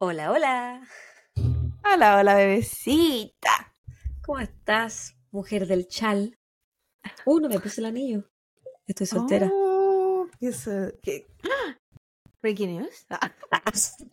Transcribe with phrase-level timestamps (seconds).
[0.00, 0.88] Hola, hola.
[1.84, 3.74] Hola, hola, bebecita.
[4.24, 6.38] ¿Cómo estás, mujer del chal?
[7.26, 8.24] Uh, no me puse el anillo.
[8.86, 9.50] Estoy soltera.
[9.52, 11.26] Oh, ¿qué es, eh, qué-
[12.42, 13.06] Breaking news.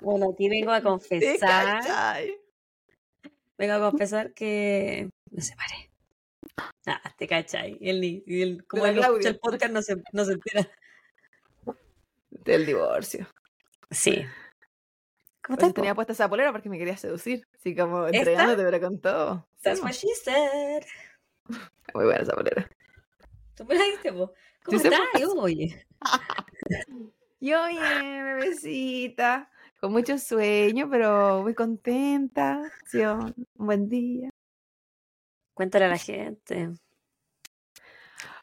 [0.00, 1.82] Bueno, aquí vengo a ¿te confesar.
[3.56, 5.93] Vengo a confesar que me separé.
[6.86, 7.76] Ah, te cachai.
[7.80, 10.68] Y él y él, como él escucha el podcast, no se, no se entera.
[12.30, 13.26] Del divorcio.
[13.90, 14.24] Sí.
[15.42, 15.74] ¿Cómo estás?
[15.74, 17.46] tenía puesta esa polera porque me quería seducir.
[17.54, 19.48] Así como entregándote, pero con todo.
[19.62, 20.84] That's what she said.
[21.94, 22.68] Muy buena esa polera.
[23.54, 24.32] ¿Tú me la diste, po?
[24.64, 25.00] ¿Cómo estás?
[25.20, 25.86] Yo, oye.
[27.40, 29.50] Yo bien, bebecita.
[29.80, 32.62] Con mucho sueño, pero muy contenta.
[32.64, 34.30] Ha sido un buen día.
[35.54, 36.70] Cuéntale a la gente.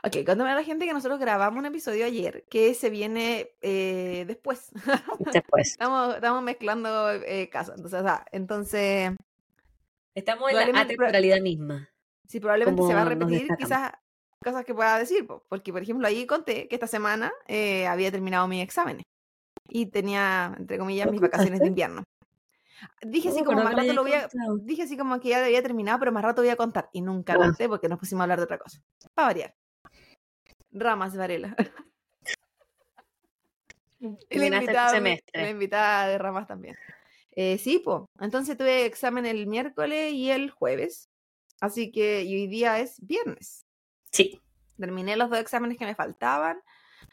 [0.03, 4.25] Ok, cuéntame a la gente que nosotros grabamos un episodio ayer que se viene eh,
[4.27, 4.71] después.
[5.33, 5.67] Después.
[5.71, 7.75] estamos, estamos mezclando eh, casos.
[7.75, 9.11] Entonces, o sea, entonces,
[10.15, 11.89] Estamos en la atemporalidad misma.
[12.27, 13.91] sí, probablemente se va a repetir quizás
[14.43, 15.25] cosas que pueda decir.
[15.25, 19.03] po, Porque, por ejemplo, ahí conté que esta semana eh, había terminado mis exámenes
[19.69, 22.03] y tenía, entre comillas, ¿Lo mis vacaciones de invierno.
[23.03, 24.27] Dije así como más rato lo voy a,
[24.61, 26.89] dije así como que ya había terminado, pero más rato voy a contar.
[26.93, 27.37] Y nunca Ah.
[27.37, 28.81] conté porque nos pusimos a hablar de otra cosa.
[29.13, 29.55] Para variar.
[30.71, 31.55] Ramas Varela.
[34.31, 35.41] La invitada, semestre.
[35.43, 36.75] la invitada de Ramas también.
[37.33, 38.01] Eh, sí, pues.
[38.19, 41.07] Entonces tuve examen el miércoles y el jueves.
[41.59, 43.65] Así que y hoy día es viernes.
[44.11, 44.41] Sí.
[44.79, 46.59] Terminé los dos exámenes que me faltaban.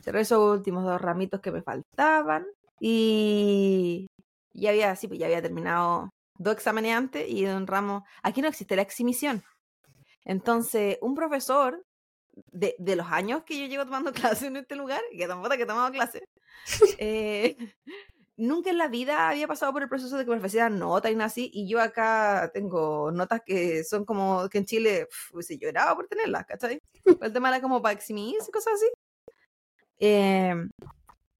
[0.00, 2.46] Cerré esos últimos dos ramitos que me faltaban.
[2.80, 4.06] Y
[4.52, 8.04] ya había, sí, pues ya había terminado dos exámenes antes y un ramo.
[8.22, 9.44] Aquí no existe la exhibición.
[10.24, 11.84] Entonces, un profesor
[12.52, 15.62] de, de los años que yo llevo tomando clases en este lugar, que tampoco que
[15.62, 16.22] he tomado clases,
[16.98, 17.56] eh,
[18.36, 21.16] nunca en la vida había pasado por el proceso de que me ofrecieran notas y
[21.16, 21.50] nada así.
[21.52, 26.46] Y yo acá tengo notas que son como que en Chile hubiese llorado por tenerlas,
[26.46, 26.80] ¿cachai?
[27.20, 28.86] El tema era como para eximirse cosas así.
[30.00, 30.54] Eh,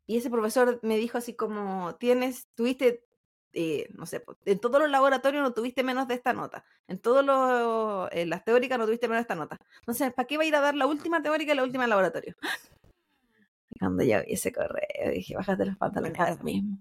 [0.07, 3.05] y ese profesor me dijo así como, tienes, tuviste,
[3.53, 6.65] eh, no sé, en todos los laboratorios no tuviste menos de esta nota.
[6.87, 9.59] En todos los, en las teóricas no tuviste menos de esta nota.
[9.81, 11.91] Entonces, ¿para qué va a ir a dar la última teórica y la última en
[11.91, 12.37] laboratorio?
[13.79, 16.79] Cuando ya vi ese correo, dije, bájate los pantalones ahora mismo.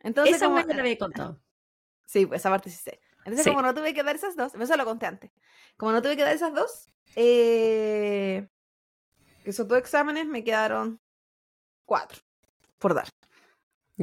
[0.00, 1.40] Entonces, Esa como, me la había contado.
[2.06, 3.00] Sí, pues esa parte sí sé.
[3.24, 3.50] Entonces, Sí.
[3.50, 5.30] como no tuve que dar esas dos, eso lo conté antes.
[5.78, 8.48] Como no tuve que dar esas dos, eh,
[9.44, 11.00] esos dos exámenes me quedaron
[11.86, 12.20] cuatro
[12.78, 13.08] por dar.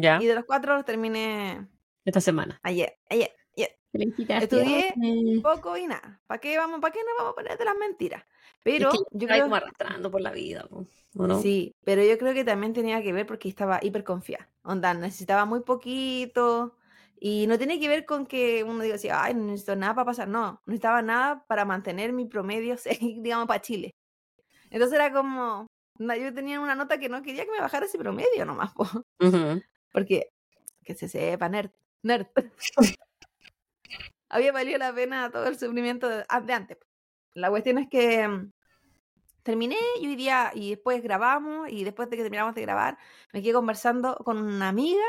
[0.01, 0.19] Ya.
[0.21, 1.67] Y de los cuatro los terminé
[2.05, 2.59] Esta semana.
[2.63, 2.97] ayer.
[3.09, 3.31] Ayer.
[3.55, 3.79] ayer.
[3.93, 4.93] Estudié
[5.41, 6.21] poco y nada.
[6.27, 6.79] ¿Para qué vamos?
[6.79, 8.23] ¿Para qué nos vamos a poner de las mentiras?
[8.63, 10.85] Pero yo yo creo como arrastrando por la vida, po,
[11.17, 11.41] ¿o no?
[11.41, 14.49] Sí, pero yo creo que también tenía que ver porque estaba hiper confiada.
[14.63, 16.75] Onda, necesitaba muy poquito.
[17.21, 20.05] Y no tiene que ver con que uno diga así, ay, no necesito nada para
[20.05, 20.27] pasar.
[20.27, 22.75] No, no necesitaba nada para mantener mi promedio,
[23.17, 23.91] digamos, para Chile.
[24.69, 25.67] Entonces era como,
[25.97, 28.83] yo tenía una nota que no quería que me bajara ese promedio nomás, po.
[29.19, 29.61] Ujú.
[29.91, 30.31] Porque
[30.83, 32.27] que se sepa, nerd, nerd.
[34.29, 36.77] Había valido la pena todo el sufrimiento de, de antes.
[37.33, 38.51] La cuestión es que mm,
[39.43, 42.97] terminé y hoy día, y después grabamos, y después de que terminamos de grabar,
[43.33, 45.03] me quedé conversando con una amiga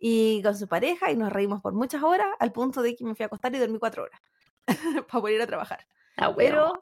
[0.00, 3.14] y con su pareja, y nos reímos por muchas horas, al punto de que me
[3.14, 4.20] fui a acostar y dormí cuatro horas
[5.08, 5.86] para poder ir a trabajar.
[6.16, 6.78] Ah, Pero-.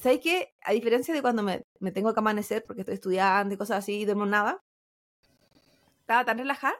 [0.00, 0.54] ¿Sabes qué?
[0.62, 4.00] A diferencia de cuando me, me tengo que amanecer porque estoy estudiando y cosas así
[4.00, 4.62] y duermo nada,
[6.06, 6.76] estaba tan relajada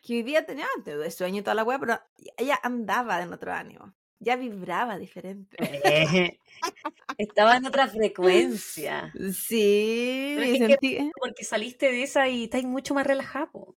[0.00, 2.00] que hoy día tenía de sueño y toda la weá, pero
[2.36, 3.94] ella andaba en otro ánimo.
[4.18, 5.56] Ya vibraba diferente.
[5.60, 6.38] Eh,
[7.18, 9.12] Estaba en otra frecuencia.
[9.32, 10.36] Sí,
[10.80, 11.12] que-.
[11.20, 13.76] Porque saliste de esa y estás mucho más relajado.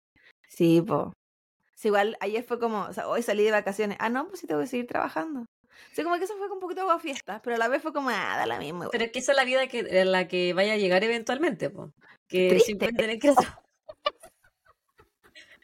[0.47, 1.11] Sí, po.
[1.75, 3.97] Sí, igual ayer fue como, o sea, hoy salí de vacaciones.
[3.99, 5.45] Ah, no, pues sí tengo que seguir trabajando.
[5.91, 8.09] Sí, como que eso fue un poquito como fiesta, pero a la vez fue como,
[8.09, 8.87] ah, da la misma.
[8.89, 11.69] Pero es que esa es la vida que, en la que vaya a llegar eventualmente,
[11.69, 11.91] po.
[12.29, 12.65] Que triste.
[12.67, 13.33] siempre tener que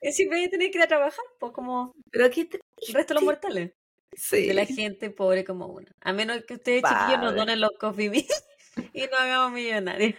[0.08, 2.42] a siempre hay que tener que ir a trabajar, pues como Pero qué
[2.88, 3.74] el resto de los mortales.
[4.14, 4.48] Sí.
[4.48, 5.92] De la gente pobre como una.
[6.02, 8.46] A menos que ustedes chiquillos nos donen los coffee beans
[8.94, 10.16] y nos hagamos millonarios.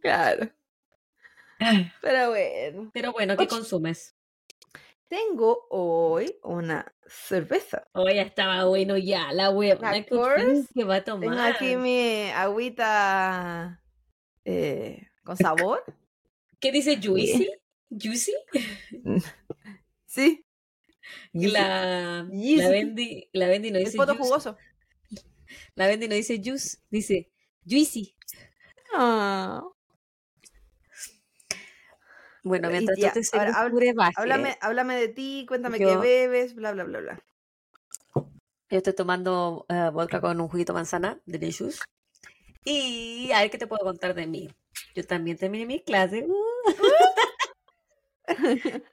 [0.00, 0.50] Claro.
[2.00, 2.90] Pero bueno.
[2.94, 3.48] Pero bueno, ¿qué Oye.
[3.48, 4.16] consumes?
[5.08, 7.88] Tengo hoy una cerveza.
[7.92, 9.50] Oh, ya estaba bueno ya, la
[10.06, 10.68] course.
[10.72, 11.52] que va a Tengo tomar.
[11.52, 13.82] aquí mi agüita
[14.44, 15.82] eh, con sabor.
[16.60, 17.50] ¿Qué dice Juicy?
[17.90, 18.32] ¿Juicy?
[20.06, 20.44] Sí,
[21.32, 22.68] La, la.
[22.68, 24.28] Bendy, la Bendy no el dice poto juice.
[24.28, 24.56] jugoso.
[25.74, 27.30] La Bendy no dice juice, dice
[27.68, 28.14] Juicy.
[28.94, 29.62] Ah.
[32.42, 36.84] Bueno, mientras tú te ahora, brebaje, háblame, háblame de ti, cuéntame qué bebes, bla, bla,
[36.84, 37.24] bla, bla.
[38.70, 41.80] yo estoy tomando eh, vodka con un juguito de manzana, delicious.
[42.64, 44.48] Y a ver qué te puedo contar de mí.
[44.94, 46.24] Yo también terminé mi clase.
[46.26, 46.34] uh.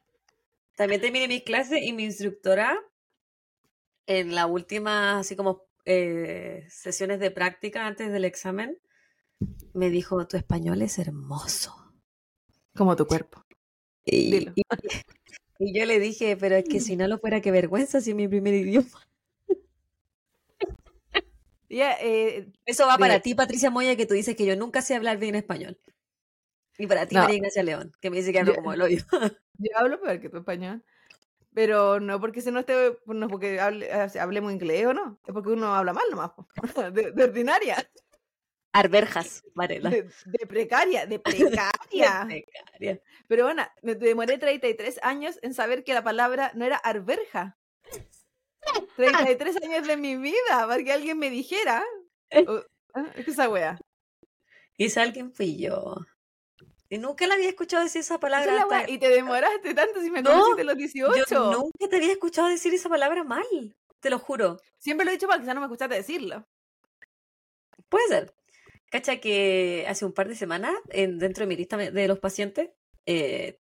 [0.76, 2.80] También terminé mis clases y mi instructora
[4.06, 8.78] en la última, así como eh, sesiones de práctica antes del examen,
[9.74, 11.76] me dijo, tu español es hermoso.
[12.76, 13.44] Como tu cuerpo.
[14.06, 14.54] Y, Dilo.
[14.56, 14.64] y-
[15.60, 18.16] y yo le dije, pero es que si no lo fuera, qué vergüenza si es
[18.16, 18.88] mi primer idioma.
[21.70, 25.18] Eh, Eso va para ti, Patricia Moya, que tú dices que yo nunca sé hablar
[25.18, 25.78] bien español.
[26.78, 27.22] Y para ti, No.
[27.22, 28.98] María Ignacia León, que me dice que hablo Yo- como el hoyo.
[29.58, 30.84] yo hablo peor que tu español.
[31.54, 35.34] Pero no porque si no esté, no porque hable, eh, hablemos inglés o no, es
[35.34, 36.32] porque uno habla mal nomás,
[36.94, 37.78] de, de ordinaria,
[38.74, 39.90] Arberjas, Varela.
[39.90, 42.28] de, de precaria, de precaria.
[43.28, 47.58] Pero bueno, me demoré 33 años en saber que la palabra no era arberja.
[48.96, 50.36] 33 años de mi vida
[50.68, 51.84] para que alguien me dijera.
[52.94, 53.80] ah, que esa wea.
[54.78, 55.96] Ese alguien fui yo.
[56.90, 58.56] Y nunca la había escuchado decir esa palabra.
[58.58, 61.26] es hasta- Y te demoraste tanto si me No, conociste a los 18.
[61.30, 63.46] Yo nunca te había escuchado decir esa palabra mal.
[64.00, 64.58] Te lo juro.
[64.78, 66.48] Siempre lo he dicho para que quizás no me escuchaste decirlo.
[67.90, 68.34] Puede ser.
[68.90, 72.70] Cacha que hace un par de semanas, en, dentro de mi lista de los pacientes,
[73.06, 73.60] eh,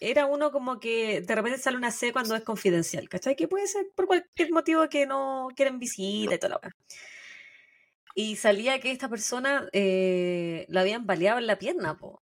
[0.00, 3.34] era uno como que de repente sale una C cuando es confidencial, ¿cachai?
[3.36, 6.76] Que puede ser por cualquier motivo que no quieren visita y toda la weá.
[8.14, 12.22] Y salía que esta persona eh, la habían baleado en la pierna, po.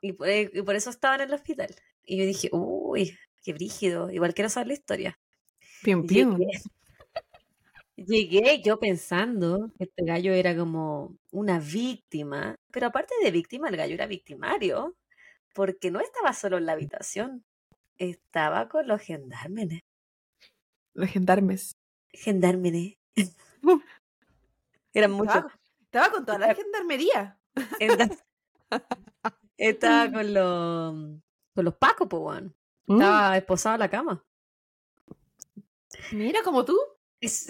[0.00, 1.74] Y por, y por eso estaba en el hospital.
[2.04, 5.18] Y yo dije, uy, qué brígido, igual quiero saber la historia.
[5.82, 6.36] Pium, Llegué,
[7.96, 13.76] llegué yo pensando que este gallo era como una víctima, pero aparte de víctima, el
[13.76, 14.96] gallo era victimario,
[15.54, 17.44] porque no estaba solo en la habitación,
[17.98, 19.80] estaba con los gendarmes.
[20.94, 21.72] Los gendarmes.
[22.12, 22.94] Gendarmes.
[24.98, 25.34] Eran muchos.
[25.36, 25.52] Estaba,
[25.84, 27.38] estaba con toda la gendarmería.
[27.78, 28.08] Esta-
[29.56, 30.94] Estaba con los
[31.54, 32.54] con los pacos, po, weón.
[32.86, 34.24] Estaba esposado a la cama.
[36.12, 36.78] Mira, como tú.
[37.20, 37.46] Es-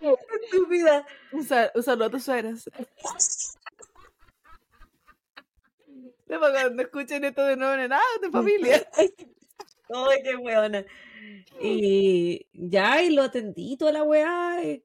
[0.00, 1.06] Estúpida.
[1.32, 2.70] Un, sal- un saludo a tus suegras.
[6.30, 8.86] No, cuando escuchen esto de nuevo en auto, de familia.
[9.94, 10.84] Ay, qué weona.
[11.60, 14.62] Y ya, y lo atendí toda la weá.
[14.64, 14.82] y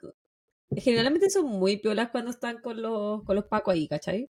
[0.77, 4.29] Generalmente son muy piolas cuando están con los, con los pacos ahí, ¿cachai?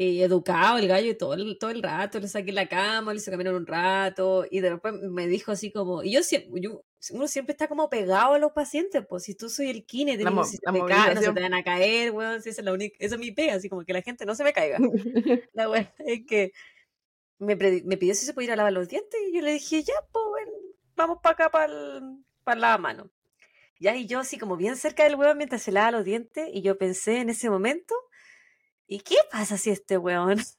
[0.00, 3.18] Y educado el gallo y todo el, todo el rato, le saqué la cama, le
[3.18, 7.26] hice caminar un rato, y después me dijo así como, y yo siempre, yo- uno
[7.26, 10.44] siempre está como pegado a los pacientes, pues si tú soy el kine, te digo,
[10.44, 12.72] si se te caen, no se te van a caer, weón, si esa es la
[12.72, 14.78] única, esa es mi pega, así como que la gente no se me caiga.
[15.52, 16.52] La weá es que
[17.38, 19.82] me, me pidió si se podía ir a lavar los dientes y yo le dije,
[19.82, 20.48] ya, pues,
[20.96, 23.10] vamos para acá, para el, para la mano.
[23.80, 26.62] Ya, y yo así como bien cerca del weón mientras se lava los dientes y
[26.62, 27.94] yo pensé en ese momento,
[28.86, 30.38] ¿y qué pasa si este weón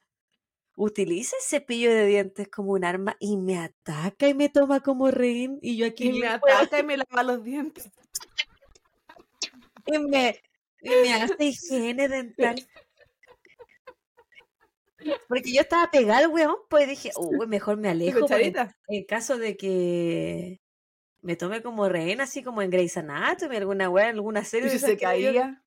[0.76, 5.12] utiliza el cepillo de dientes como un arma y me ataca y me toma como
[5.12, 7.92] rehén y yo aquí Y me ataca y me lava los dientes.
[9.86, 10.42] y me,
[10.82, 12.66] y me hace higiene dental?
[15.28, 18.28] Porque yo estaba pegada al weón, pues dije, uy, mejor me ¿Tu alejo.
[18.88, 20.60] en caso de que
[21.22, 24.96] me tome como rehén, así como en Grey's Anatomy, alguna weá, alguna serie si se
[24.96, 25.64] yo- caía.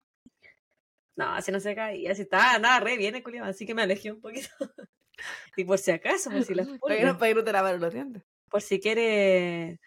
[1.14, 3.82] No, así no se caía, así estaba, nada, re bien el culiao, así que me
[3.82, 4.48] alejé un poquito.
[5.56, 7.52] y por si acaso, por si las Para que pulgas, no, para que no te
[7.52, 8.22] lavaron los dientes.
[8.48, 9.78] por si quiere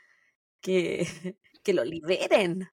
[0.62, 1.08] que,
[1.64, 2.70] que lo liberen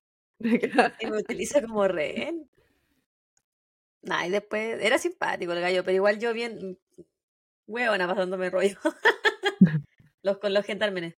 [1.01, 2.49] y me utiliza como rehén.
[4.03, 6.79] Nah, y después era simpático el gallo, pero igual yo bien
[7.67, 8.79] huevona pasándome rollo.
[10.23, 11.17] los con los gentármenes.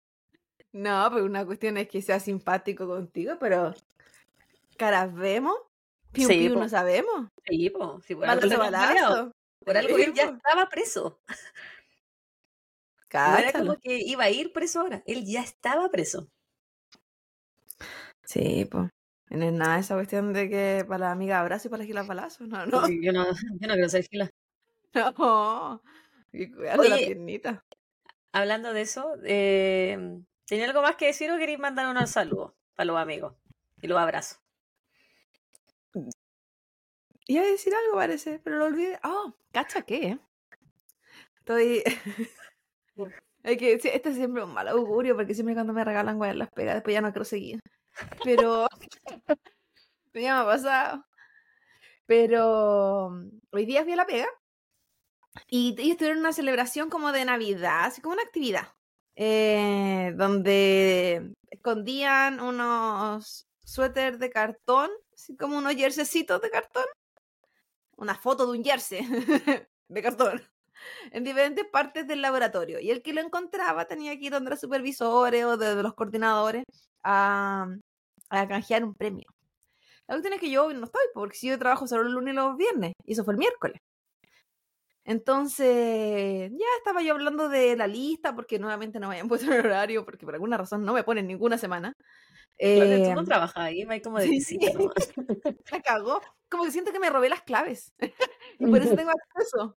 [0.73, 3.75] No, pero una cuestión es que sea simpático contigo, pero
[4.79, 5.57] caras vemos,
[6.13, 6.61] piu Sí, piu po.
[6.61, 7.29] no sabemos.
[7.47, 9.33] Sí, po, sí, por algo Balazo.
[9.65, 10.35] Por algo él ya po.
[10.37, 11.21] estaba preso.
[13.27, 15.03] No era como que iba a ir preso ahora.
[15.07, 16.29] Él ya estaba preso.
[18.25, 18.91] Sí, pues.
[19.33, 22.03] No es nada esa cuestión de que para la amiga abrazo y para la gila
[22.03, 22.47] balazo.
[22.47, 22.87] No, no.
[22.89, 23.25] Yo no,
[23.61, 24.31] yo no quiero ser fila.
[24.95, 25.83] No.
[26.35, 27.65] Y cuidado la piernita.
[28.33, 32.87] Hablando de eso, eh, ¿tenía algo más que decir o queréis mandar unos saludos para
[32.87, 33.35] los amigos?
[33.81, 34.39] Y los abrazos.
[37.27, 38.99] Iba a decir algo, parece, pero lo olvidé.
[39.03, 40.19] Oh, cacha qué.
[41.39, 41.83] Estoy.
[43.43, 46.49] Es que este es siempre un mal augurio porque siempre cuando me regalan weas las
[46.51, 47.59] pegas, después ya no quiero seguir.
[48.25, 48.67] Pero
[50.15, 51.05] ya me ha pasado.
[52.07, 54.29] Pero mm, hoy día fui a la pega
[55.49, 58.69] y ellos tuvieron una celebración como de Navidad, así como una actividad,
[59.17, 66.85] eh, donde escondían unos suéteres de cartón, así como unos jerseycitos de cartón,
[67.97, 69.07] una foto de un jersey
[69.89, 70.43] de cartón
[71.13, 72.81] en diferentes partes del laboratorio.
[72.81, 76.65] Y el que lo encontraba tenía que ir donde los supervisores o de, los coordinadores
[77.03, 77.67] a,
[78.31, 79.27] a canjear un premio.
[80.09, 82.37] La cuestión es que yo no estoy, porque si yo trabajo solo el lunes y
[82.37, 83.81] los viernes, y eso fue el miércoles.
[85.05, 89.61] Entonces, ya estaba yo hablando de la lista, porque nuevamente no me habían puesto el
[89.61, 91.93] horario, porque por alguna razón no me ponen ninguna semana.
[92.59, 94.71] Eh, tú no trabajas ahí, va como de visita
[95.73, 96.21] Me cagó.
[96.49, 97.93] Como que siento que me robé las claves.
[98.59, 99.77] y por eso tengo acceso.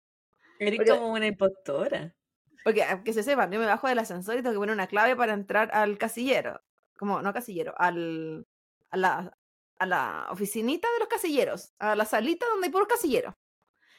[0.58, 2.14] Eres como una impostora.
[2.64, 5.16] Porque, que se sepan, yo me bajo del ascensor y tengo que poner una clave
[5.16, 6.60] para entrar al casillero.
[6.96, 8.46] Como, no casillero, al,
[8.90, 9.36] a, la,
[9.78, 11.72] a la oficinita de los casilleros.
[11.78, 13.34] A la salita donde hay puros casilleros.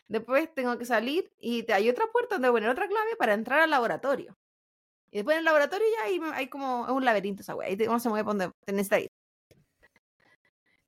[0.08, 3.72] Después tengo que salir y hay otra puerta donde poner otra clave para entrar al
[3.72, 4.38] laboratorio.
[5.12, 7.70] Y después en el laboratorio ya hay, hay como un laberinto esa wea.
[7.70, 9.10] Ahí no se mueve donde tenés ir.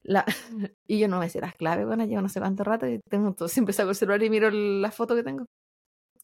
[0.03, 0.25] La...
[0.87, 3.33] y yo no me sé las claves, bueno, llevo no sé cuánto rato y tengo
[3.33, 5.45] todo, siempre saco el celular y miro la foto que tengo.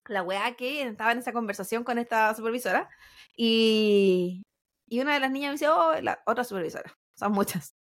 [0.08, 2.90] La wea que estaba en esa conversación con esta supervisora
[3.36, 4.44] y,
[4.88, 7.76] y una de las niñas me dice, oh, la otra supervisora, son muchas.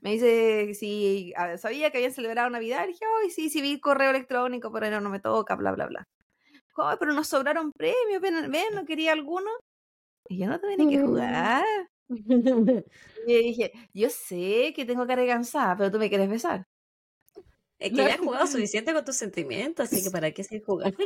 [0.00, 2.84] Me dice si sabía que habían celebrado Navidad.
[2.84, 5.86] Y dije, ay, sí, sí vi correo electrónico, pero no, no me toca, bla, bla,
[5.86, 6.08] bla.
[6.76, 9.50] Oh, pero nos sobraron premios, ven, ven, ¿no quería alguno?
[10.28, 11.64] Y yo no ni que jugar.
[12.08, 16.66] y dije, yo sé que tengo cara cansada, pero tú me quieres besar.
[17.78, 20.96] Es que ya has jugado suficiente con tus sentimientos, así que ¿para qué seguir jugando?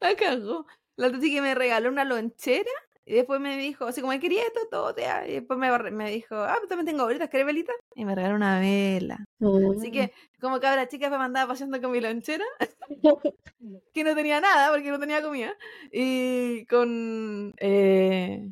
[0.00, 0.66] La cagó.
[0.96, 2.70] La que me regaló una lonchera
[3.04, 6.36] y después me dijo, así como, quería esto, todo, te Y después me, me dijo,
[6.36, 7.72] ah, pues también tengo velitas, ¿querés velita?
[7.96, 9.24] Y me regaló una vela.
[9.40, 9.92] Así mm.
[9.92, 12.44] que, como cabra chica, me mandaba paseando con mi lonchera,
[13.92, 15.56] que no tenía nada, porque no tenía comida,
[15.90, 18.50] y con, eh,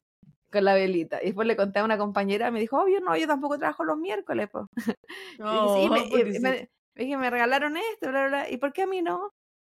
[0.50, 1.22] con la velita.
[1.22, 3.98] Y después le conté a una compañera, me dijo, obvio, no, yo tampoco trabajo los
[3.98, 4.66] miércoles, pues.
[5.38, 9.00] y, me, me, dije, me regalaron esto, bla, bla, bla, ¿y por qué a mí
[9.00, 9.30] no?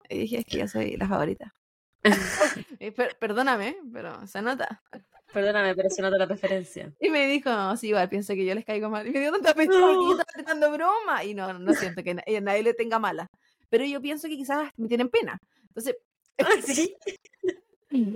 [0.09, 1.53] Y dije, es que yo soy la favorita.
[3.19, 4.81] perdóname, pero se nota.
[5.33, 6.93] Perdóname, pero se nota la preferencia.
[6.99, 9.05] Y me dijo, sí, igual, piensa que yo les caigo mal.
[9.05, 11.23] Y me dio tanta pena estaba tratando broma.
[11.23, 13.29] Y no, no siento que a nadie le tenga mala.
[13.69, 15.39] Pero yo pienso que quizás me tienen pena.
[15.67, 15.97] Entonces,
[16.65, 16.95] ¿sí?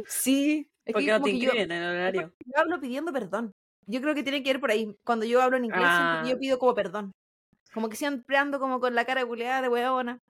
[0.07, 0.69] sí.
[0.85, 2.33] Es porque no te incluyen en el horario.
[2.45, 3.53] Yo hablo pidiendo perdón.
[3.85, 4.95] Yo creo que tiene que ir por ahí.
[5.03, 6.23] Cuando yo hablo en inglés, ah.
[6.27, 7.11] yo pido como perdón.
[7.73, 10.21] Como que siempre ando como con la cara culeada de huevona.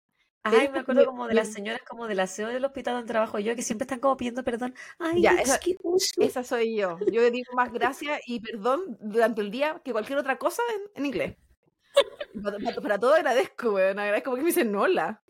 [0.43, 3.55] Ay, me acuerdo como de las señoras como del aseo del hospital donde trabajo yo,
[3.55, 4.73] que siempre están como pidiendo perdón.
[4.97, 5.59] Ay, ya, esa,
[6.17, 6.97] esa, soy yo.
[7.11, 10.63] Yo digo más gracias y perdón durante el día que cualquier otra cosa
[10.95, 11.35] en, inglés.
[12.81, 13.99] Para, todo agradezco, weón.
[13.99, 15.21] Agradezco porque me dicen hola.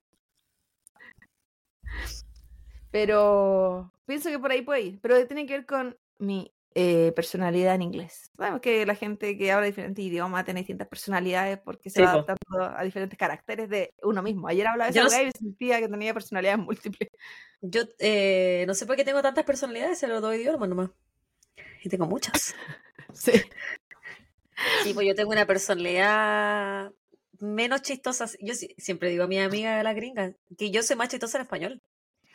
[2.91, 4.99] Pero pienso que por ahí puede ir.
[5.01, 8.31] Pero tiene que ver con mi eh, personalidad en inglés.
[8.37, 12.63] Sabemos que la gente que habla diferentes idiomas tiene distintas personalidades porque se va adaptando
[12.77, 14.47] a diferentes caracteres de uno mismo.
[14.47, 17.09] Ayer hablaba de esa y sentía que tenía personalidades múltiples.
[17.61, 20.91] Yo eh, no sé por qué tengo tantas personalidades, se lo doy idiomas nomás.
[21.83, 22.53] Y tengo muchas.
[23.13, 23.31] sí.
[24.83, 26.91] Sí, pues yo tengo una personalidad
[27.39, 28.27] menos chistosa.
[28.41, 31.81] Yo siempre digo a mi amiga la gringa que yo soy más chistosa en español.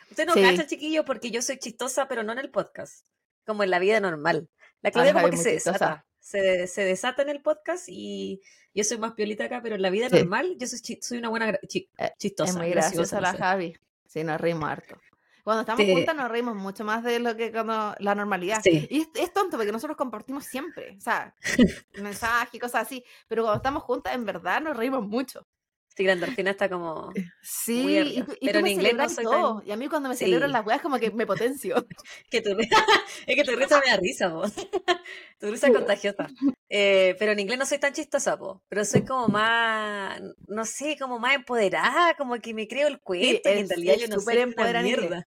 [0.09, 3.05] Usted no cacha, chiquillo, porque yo soy chistosa, pero no en el podcast
[3.45, 4.49] como en la vida normal.
[4.81, 8.41] La Claudia como que se desata, se, se, desata en el podcast y
[8.73, 11.49] yo soy más piolita acá, pero en la vida normal yo soy, soy una buena
[11.49, 11.87] eh,
[12.17, 12.51] chistosa.
[12.51, 13.75] Es muy graciosa la Javi.
[14.07, 14.99] Sí, nos reímos harto.
[15.45, 18.61] Cuando estamos juntas nos reímos mucho más de lo que cuando la normalidad.
[18.65, 21.35] Y es, tonto porque nosotros compartimos siempre, o sea,
[22.01, 25.47] mensajes y cosas así, pero cuando estamos juntas en verdad nos reímos mucho.
[25.95, 27.11] Sí, la endorfina está como.
[27.15, 29.63] Eh, sí, pero en inglés no soy todo.
[29.65, 31.75] Y a mí cuando me celebran las weas, como que me potencio.
[32.29, 32.49] que tu...
[33.27, 34.51] es que tu risa me da risa, vos.
[35.39, 36.27] tu risa es contagiosa.
[36.67, 38.61] Eh, pero en inglés no soy tan chistosa, po.
[38.67, 40.19] Pero soy como más.
[40.47, 43.49] No sé, como más empoderada, como que me creo el cuento.
[43.49, 45.27] y en realidad yo no soy una mierda.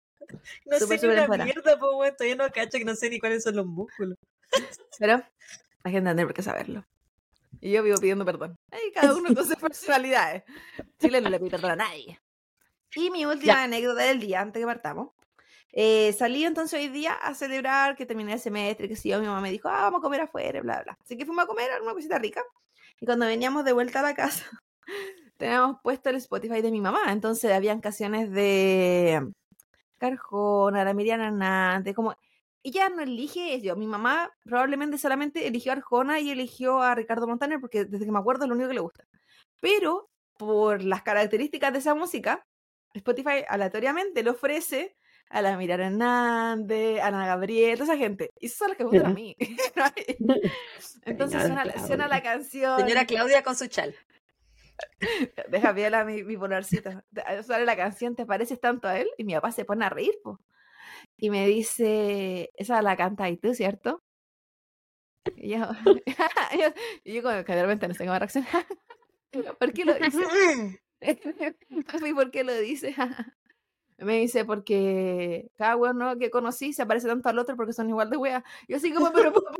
[0.65, 2.15] No sé ni una mierda, po, weón.
[2.15, 4.17] Todavía no cacho que no sé ni cuáles son los músculos.
[4.97, 5.21] pero
[5.83, 6.85] hay que entender por qué saberlo.
[7.63, 8.57] Y yo vivo pidiendo perdón.
[8.71, 10.43] Ay, cada uno con sus personalidades.
[10.99, 12.19] Chile no le pide perdón a nadie.
[12.93, 15.11] Y mi última anécdota del día, antes que partamos.
[15.71, 19.27] Eh, salí entonces hoy día a celebrar que terminé el semestre, que si yo, mi
[19.27, 20.97] mamá me dijo, ah, vamos a comer afuera, bla, bla.
[21.01, 22.43] Así que fuimos a comer una cosita rica.
[22.99, 24.43] Y cuando veníamos de vuelta a la casa,
[25.37, 27.13] teníamos puesto el Spotify de mi mamá.
[27.13, 29.25] Entonces habían canciones de
[29.99, 32.13] Francesca Arjona, la Miriam Hernández, como
[32.63, 33.75] ella no elige eso.
[33.75, 38.11] Mi mamá probablemente solamente eligió a Arjona y eligió a Ricardo Montaner porque desde que
[38.11, 39.05] me acuerdo es lo único que le gusta.
[39.59, 42.45] Pero por las características de esa música,
[42.93, 44.95] Spotify aleatoriamente le ofrece
[45.29, 48.29] a la Miriam Hernández, a Ana Gabriel, toda esa gente.
[48.39, 49.35] Y esas son las que gustan a mí.
[51.05, 52.79] Entonces suena, suena la canción.
[52.79, 53.95] Señora Claudia con su chal.
[55.49, 56.91] Deja bien a mi, mi polarcito.
[57.43, 59.09] Sale la canción, ¿te pareces tanto a él?
[59.17, 60.39] Y mi papá se pone a reír, po.
[61.23, 64.03] Y me dice, esa la canta y tú, ¿cierto?
[65.37, 65.59] Y yo,
[66.59, 66.67] yo,
[67.05, 68.65] y yo como que realmente no sé cómo reaccionar.
[69.57, 70.81] ¿Por qué lo dice?
[71.69, 72.93] ¿Y por qué lo dice?
[73.99, 77.87] Me dice, porque cada weón nuevo que conocí se parece tanto al otro porque son
[77.87, 78.43] igual de wea.
[78.67, 79.53] Yo así como, pero papá,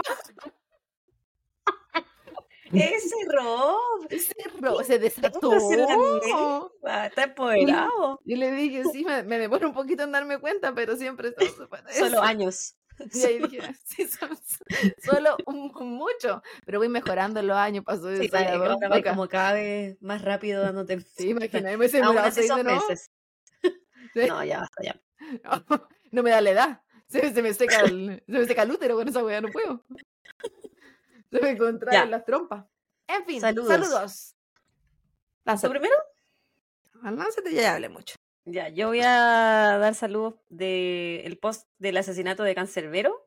[2.73, 4.07] Ese Rob.
[4.09, 5.51] ese ro- se desató.
[5.51, 8.19] Lengua, Está empoderado.
[8.25, 11.31] Y le dije, sí, me, me demoro un poquito en darme cuenta, pero siempre
[11.67, 11.99] parece.
[11.99, 12.75] Solo años.
[13.11, 14.37] Y ahí dije, sí, son-
[15.03, 18.69] solo un- mucho, pero voy mejorando los años, pasó de Sí, seis a vaya, dos,
[18.69, 19.09] ahora va acá.
[19.11, 20.99] como cada vez más rápido dándote.
[21.01, 23.09] Sí, imagínate, me se me meses.
[24.13, 24.27] Sí.
[24.27, 25.01] No, ya basta, ya.
[25.43, 26.81] No, no me da la edad.
[27.07, 29.83] Se, se me seca el, se me seca el útero con esa weá, no puedo.
[31.41, 32.65] Se me contraen las trompas.
[33.07, 33.67] En fin, Saludos.
[33.67, 34.35] saludos.
[34.53, 34.59] ¿Tú
[35.45, 35.69] Lánzate.
[35.71, 35.95] primero?
[37.03, 38.15] Lánzate, ya, ya hablé mucho.
[38.45, 43.25] Ya, yo voy a dar saludos del post del asesinato de Cancerbero.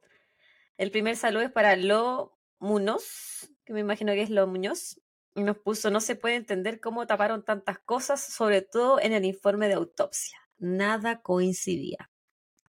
[0.78, 5.00] El primer saludo es para Lo Munoz, que me imagino que es Lo Muñoz.
[5.34, 9.24] y Nos puso, no se puede entender cómo taparon tantas cosas, sobre todo en el
[9.24, 10.38] informe de autopsia.
[10.58, 12.10] Nada coincidía.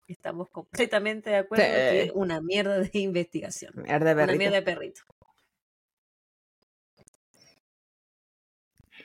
[0.06, 2.08] Estamos completamente de acuerdo en que Sí.
[2.08, 3.72] es una mierda de investigación.
[3.76, 5.02] Mierda de Una mierda de perrito.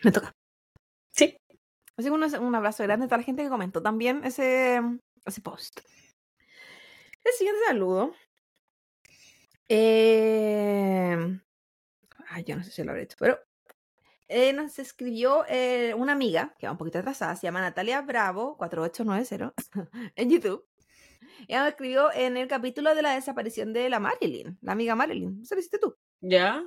[0.08, 0.32] Me toca.
[1.12, 1.38] Sí.
[1.98, 4.80] Así que un, un abrazo grande a toda la gente que comentó también ese,
[5.26, 5.82] ese post.
[7.26, 8.14] El siguiente saludo.
[9.68, 11.18] Eh,
[12.30, 13.38] ay, yo no sé si lo habré hecho, pero
[14.30, 18.56] eh, nos escribió eh, una amiga, que va un poquito atrasada, se llama Natalia Bravo,
[18.56, 19.54] 4890,
[20.16, 20.66] en YouTube.
[21.50, 25.42] Ella nos escribió en el capítulo de la desaparición de la Marilyn, la amiga Marilyn.
[25.42, 25.98] ¿Eso lo hiciste tú?
[26.22, 26.64] ¿Ya?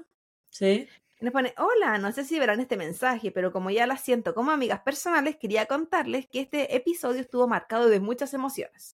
[0.50, 0.87] Sí.
[1.20, 4.35] Y nos pone, hola, no sé si verán este mensaje, pero como ya las siento
[4.35, 8.96] como amigas personales, quería contarles que este episodio estuvo marcado de muchas emociones.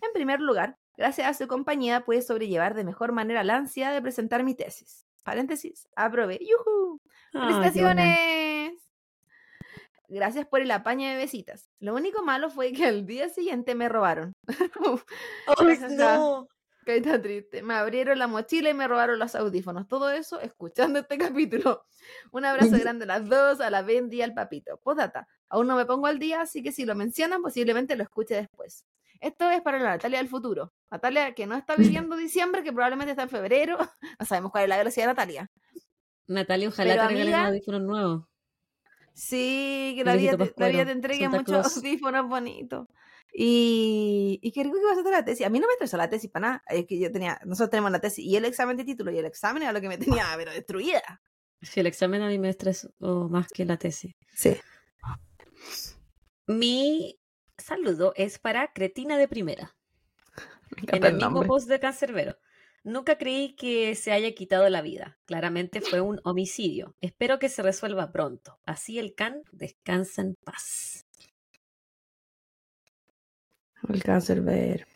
[0.00, 4.02] En primer lugar, gracias a su compañía pude sobrellevar de mejor manera la ansiedad de
[4.02, 5.04] presentar mi tesis.
[5.24, 6.38] Paréntesis, aprobé.
[7.32, 7.46] Buena.
[7.60, 8.72] ¡Felicitaciones!
[10.08, 11.70] Gracias por el apaño de besitas.
[11.80, 14.34] Lo único malo fue que al día siguiente me robaron.
[15.68, 16.48] Está- no.
[16.84, 17.62] Tan triste.
[17.62, 19.86] Me abrieron la mochila y me robaron los audífonos.
[19.86, 21.18] Todo eso escuchando este
[21.70, 21.84] capítulo.
[22.32, 24.78] Un abrazo grande a las dos, a la Bendy y al papito.
[24.82, 25.28] Postdata.
[25.48, 28.84] Aún no me pongo al día, así que si lo mencionan, posiblemente lo escuche después.
[29.20, 30.72] Esto es para la Natalia del futuro.
[30.90, 33.78] Natalia que no está viviendo diciembre, que probablemente está en febrero.
[34.18, 35.50] No sabemos cuál es la velocidad de Natalia.
[36.26, 38.24] Natalia, ojalá Pero, te regalen amiga, audífonos nuevos.
[39.14, 42.88] Sí, que la vida, te, la vida te entregue muchos audífonos bonitos.
[43.32, 45.46] Y, y qué rico que vas a hacer la tesis.
[45.46, 46.64] A mí no me estresó la tesis para nada.
[46.68, 49.24] Es que yo tenía, nosotros tenemos la tesis y el examen de título y el
[49.24, 51.22] examen era lo que me tenía, pero destruida.
[51.62, 54.14] Si el examen a mí me estresó más que la tesis.
[54.34, 54.56] Sí.
[56.46, 57.18] Mi
[57.56, 59.76] saludo es para Cretina de Primera,
[60.70, 62.36] Me en el el mismo post de Cancerbero.
[62.84, 65.20] Nunca creí que se haya quitado la vida.
[65.24, 66.96] Claramente fue un homicidio.
[67.00, 68.58] Espero que se resuelva pronto.
[68.64, 71.01] Así el can descansa en paz.
[73.88, 74.86] El cáncer ver.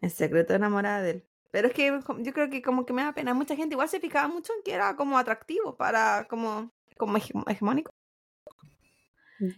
[0.00, 1.24] El secreto enamorada de él.
[1.50, 1.86] Pero es que
[2.18, 3.34] yo creo que como que me da pena.
[3.34, 7.42] Mucha gente igual se fijaba mucho en que era como atractivo para como, como hege-
[7.50, 7.90] hegemónico.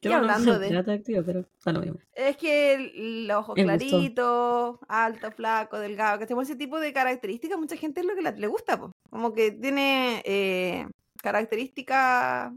[0.03, 0.77] Yo hablando no de- de...
[0.77, 1.99] atractivo, pero está lo mismo.
[2.13, 3.55] Es que el- gusto.
[3.89, 8.23] claritos, alto, flaco, delgado, que tenemos ese tipo de características, mucha gente es lo que
[8.23, 8.93] la- le gusta, po.
[9.11, 10.87] como que tiene eh,
[11.23, 12.53] características a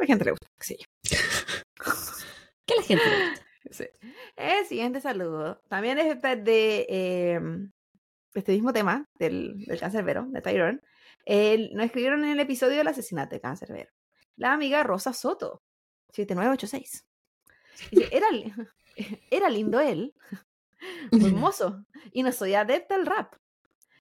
[0.00, 0.84] la gente le gusta, qué sé yo.
[2.68, 3.44] ¿Qué a la gente le gusta?
[3.70, 3.84] Sí.
[4.36, 10.24] El siguiente saludo también es de, de, eh, de este mismo tema del, del cancerbero,
[10.30, 10.80] de Tyrone.
[11.74, 13.90] Nos escribieron en el episodio del asesinato de cancerbero.
[14.36, 15.60] La amiga Rosa Soto,
[16.12, 17.04] 7986.
[17.90, 18.28] Dice, era,
[19.30, 20.14] era lindo él,
[21.12, 23.34] hermoso, y no soy adepta al rap.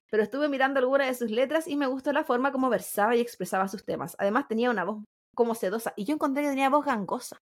[0.09, 3.19] Pero estuve mirando algunas de sus letras y me gustó la forma como versaba y
[3.19, 4.15] expresaba sus temas.
[4.19, 5.03] Además tenía una voz
[5.35, 7.41] como sedosa y yo encontré que tenía voz gangosa.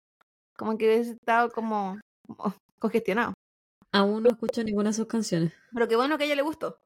[0.58, 3.34] Como que hubiese estado como, como congestionado.
[3.92, 5.54] Aún no escucho ninguna de sus canciones.
[5.74, 6.80] Pero qué bueno que a ella le gustó.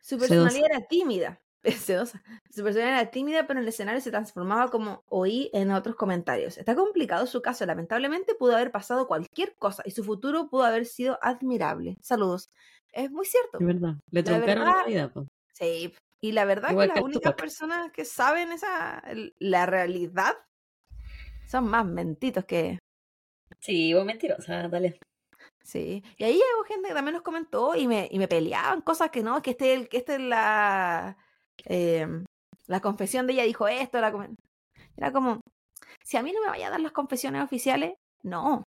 [0.00, 0.28] Su Sedosa.
[0.28, 2.22] personalidad era tímida, Sedosa.
[2.50, 6.58] Su persona era tímida, pero en el escenario se transformaba como oí en otros comentarios.
[6.58, 7.64] Está complicado su caso.
[7.66, 11.96] Lamentablemente pudo haber pasado cualquier cosa y su futuro pudo haber sido admirable.
[12.00, 12.50] Saludos.
[12.92, 13.58] Es muy cierto.
[13.58, 13.94] Es verdad.
[14.10, 15.26] Le La truncaron la verdad- vida, po.
[15.52, 15.94] Sí.
[16.20, 19.02] Y la verdad Igual que que las únicas personas que saben esa
[19.38, 20.36] la realidad
[21.48, 22.78] son más mentitos que
[23.60, 25.00] Sí, vos mentirosa, dale.
[25.62, 29.10] Sí, y ahí hubo gente que también nos comentó y me, y me peleaban cosas
[29.10, 31.16] que no, que este, el- que este es la,
[31.64, 32.24] em,
[32.66, 34.08] la confesión de ella dijo esto, la
[34.96, 35.40] era como,
[36.04, 38.64] si a mí no me vaya a dar las confesiones oficiales, no.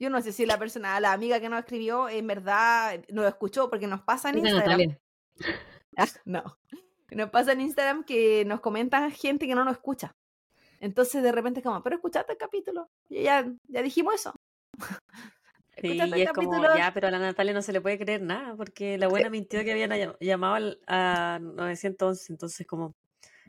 [0.00, 3.70] Yo no sé si la persona, la amiga que nos escribió, en verdad nos escuchó
[3.70, 4.78] porque nos pasa en Instagram.
[4.80, 4.98] Natalia.
[5.96, 6.42] Ah, no.
[7.12, 10.10] Nos pasa en Instagram que nos comentan gente que no nos escucha.
[10.80, 12.88] Entonces de repente es como, pero escuchaste el capítulo.
[13.08, 14.34] Y ya, ya dijimos eso.
[15.80, 18.54] Sí, y es como, ya, pero a la Natalia no se le puede creer nada,
[18.56, 22.92] porque la buena mintió que habían llam- llamado a 911, entonces como,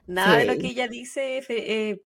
[0.07, 2.01] nada de lo que ella dice es, eh,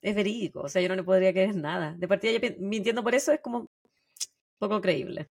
[0.00, 1.94] es verídico, o sea, yo no le podría creer nada.
[1.98, 3.66] De partida, ella mintiendo por eso es como
[4.58, 5.26] poco creíble.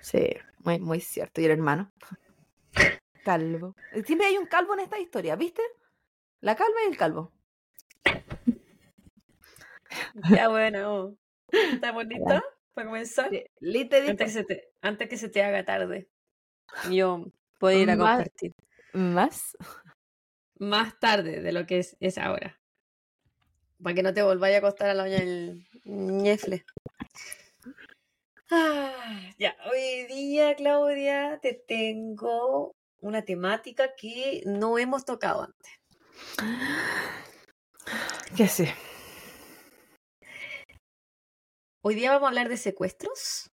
[0.00, 0.28] Sí,
[0.60, 1.40] muy, muy cierto.
[1.40, 1.90] Y el hermano.
[3.24, 3.74] Calvo.
[4.04, 5.62] Siempre hay un calvo en esta historia, ¿viste?
[6.40, 7.32] La calva y el calvo.
[10.30, 11.16] Ya, bueno,
[11.50, 12.40] ¿estamos listos
[12.74, 13.30] para comenzar?
[13.30, 16.08] Sí, Lite Antes que, se te, antes que se te haga tarde,
[16.90, 17.26] yo
[17.58, 18.54] puedo ir a Más- compartir.
[18.92, 19.56] más.
[20.58, 22.60] Más tarde de lo que es, es ahora.
[23.82, 26.64] Para que no te volváis a acostar a la uña del ñefle.
[28.50, 35.72] Ah, ya, hoy día, Claudia, te tengo una temática que no hemos tocado antes.
[38.36, 38.74] ¿Qué sé?
[41.82, 43.50] Hoy día vamos a hablar de secuestros.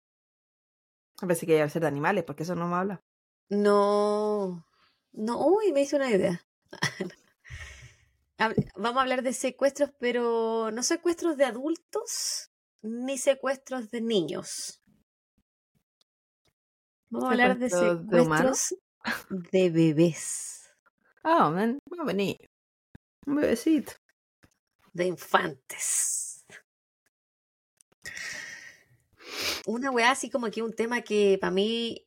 [1.19, 2.99] Pensé que iba a ser de animales, porque eso no me habla.
[3.49, 4.65] No,
[5.13, 6.41] no, uy, me hice una idea.
[8.75, 12.49] Vamos a hablar de secuestros, pero no secuestros de adultos
[12.81, 14.81] ni secuestros de niños.
[17.09, 18.75] Vamos a hablar de ¿Secuestros
[19.29, 20.69] de bebés,
[21.23, 22.37] Ah, ven, va a venir.
[23.27, 23.93] Un bebecito.
[24.93, 26.34] de infantes.
[29.65, 32.05] Una weá así como que un tema que para mí,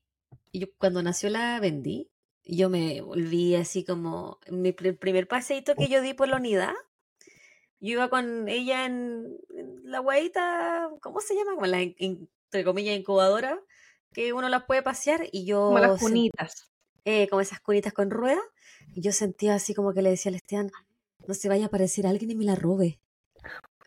[0.52, 2.08] yo cuando nació la vendí,
[2.44, 6.74] yo me volví así como mi pr- primer paseíto que yo di por la unidad.
[7.80, 11.54] Yo iba con ella en, en la guaita, ¿cómo se llama?
[11.54, 13.60] Como la, in- entre comillas, incubadora,
[14.12, 15.66] que uno las puede pasear y yo...
[15.66, 16.72] Como las cunitas.
[17.04, 18.42] eh, como esas cunitas con ruedas.
[18.94, 20.70] Y yo sentía así como que le decía al Esteban,
[21.26, 22.98] no se vaya a aparecer alguien y me la robe.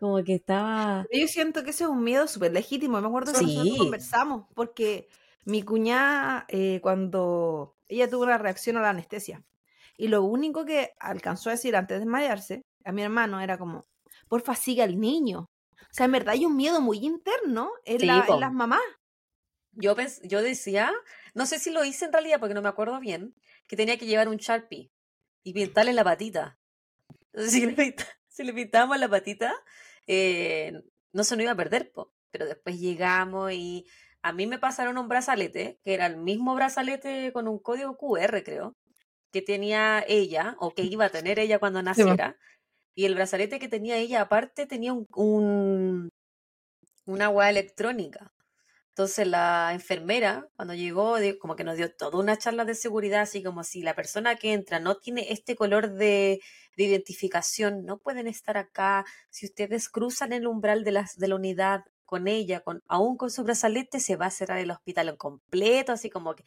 [0.02, 1.06] Como que estaba...
[1.10, 3.00] Yo siento que ese es un miedo súper legítimo.
[3.00, 5.08] Me acuerdo que nosotros conversamos, porque
[5.44, 9.44] mi cuñada, eh, cuando ella tuvo una reacción a la anestesia,
[9.96, 13.84] y lo único que alcanzó a decir antes de desmayarse a mi hermano era como,
[14.28, 15.40] porfa, siga al niño.
[15.40, 18.80] O sea, en verdad hay un miedo muy interno en, Sí, la- en las mamás.
[19.72, 20.92] Yo, pens- yo decía,
[21.34, 23.34] no sé si lo hice en realidad porque no me acuerdo bien,
[23.66, 24.92] que tenía que llevar un Sharpie
[25.42, 26.58] y pintarle la patita.
[27.32, 29.54] Entonces, si le, pinta- si le pintábamos la patita,
[30.06, 30.72] eh,
[31.12, 32.12] no se nos iba a perder, po.
[32.30, 33.86] Pero después llegamos y
[34.22, 38.42] a mí me pasaron un brazalete, que era el mismo brazalete con un código QR,
[38.44, 38.76] creo,
[39.32, 42.38] que tenía ella, o que iba a tener ella cuando naciera.
[42.94, 46.10] Y el brazalete que tenía ella, aparte, tenía un, un-
[47.06, 48.32] una hueá electrónica.
[48.92, 53.42] Entonces la enfermera, cuando llegó, como que nos dio toda una charla de seguridad, así
[53.42, 56.40] como si la persona que entra no tiene este color de,
[56.76, 59.06] de identificación, no pueden estar acá.
[59.30, 63.30] Si ustedes cruzan el umbral de, las, de la unidad con ella, con, aún con
[63.30, 66.44] su brazalete, se va a cerrar el hospital en completo, así como que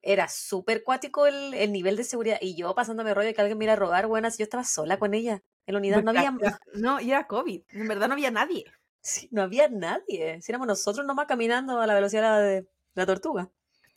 [0.00, 2.38] era súper cuático el, el nivel de seguridad.
[2.40, 4.64] Y yo pasándome rollo de que alguien me iba a robar, bueno, si yo estaba
[4.64, 6.34] sola con ella en la unidad, no había,
[6.72, 7.62] No, y era COVID.
[7.68, 8.64] En verdad no había nadie.
[9.02, 10.40] Sí, no había nadie.
[10.40, 13.50] Si éramos nosotros nomás caminando a la velocidad de la tortuga.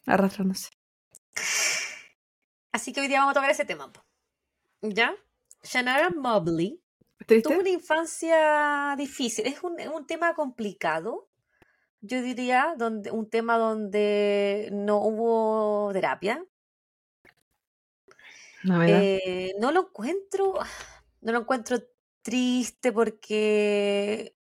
[0.06, 0.70] Arrastrándose.
[2.72, 3.91] Así que hoy día vamos a tocar ese tema.
[4.82, 5.15] ¿Ya?
[5.63, 6.82] Shannara Mobley
[7.26, 7.50] ¿Triste?
[7.50, 9.48] tuvo una infancia difícil.
[9.48, 11.30] Es un, un tema complicado,
[12.02, 16.44] yo diría, donde, un tema donde no hubo terapia.
[18.63, 18.84] No.
[18.84, 20.56] Eh, no lo encuentro,
[21.22, 21.78] no lo encuentro
[22.22, 24.35] triste porque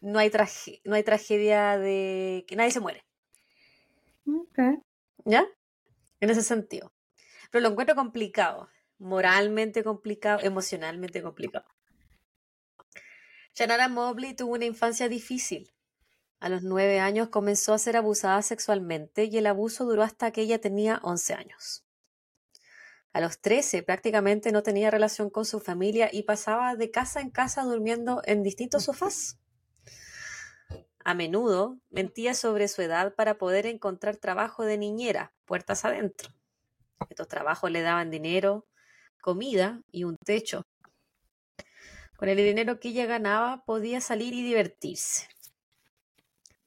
[0.00, 3.04] no hay, traje- no hay tragedia de que nadie se muere.
[5.24, 5.46] ¿Ya?
[6.20, 6.92] En ese sentido.
[7.50, 11.66] Pero lo encuentro complicado, moralmente complicado, emocionalmente complicado.
[13.54, 15.72] Shannara Mobley tuvo una infancia difícil.
[16.40, 20.42] A los nueve años comenzó a ser abusada sexualmente y el abuso duró hasta que
[20.42, 21.84] ella tenía 11 años.
[23.12, 27.30] A los 13 prácticamente no tenía relación con su familia y pasaba de casa en
[27.30, 29.38] casa durmiendo en distintos sofás.
[31.08, 36.34] A menudo mentía sobre su edad para poder encontrar trabajo de niñera, puertas adentro.
[37.08, 38.66] Estos trabajos le daban dinero,
[39.22, 40.64] comida y un techo.
[42.18, 45.28] Con el dinero que ella ganaba podía salir y divertirse.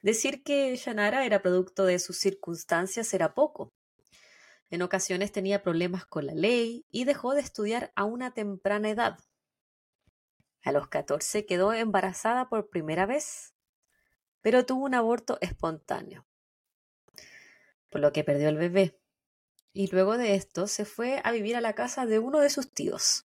[0.00, 3.68] Decir que Yanara era producto de sus circunstancias era poco.
[4.70, 9.20] En ocasiones tenía problemas con la ley y dejó de estudiar a una temprana edad.
[10.64, 13.54] A los 14 quedó embarazada por primera vez
[14.42, 16.26] pero tuvo un aborto espontáneo,
[17.88, 18.98] por lo que perdió el bebé.
[19.72, 22.70] Y luego de esto se fue a vivir a la casa de uno de sus
[22.70, 23.26] tíos.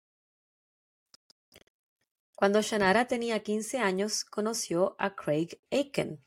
[2.34, 6.22] Cuando Shanara tenía 15 años, conoció a Craig Aiken,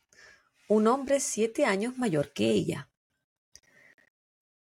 [0.68, 2.90] un hombre siete años mayor que ella.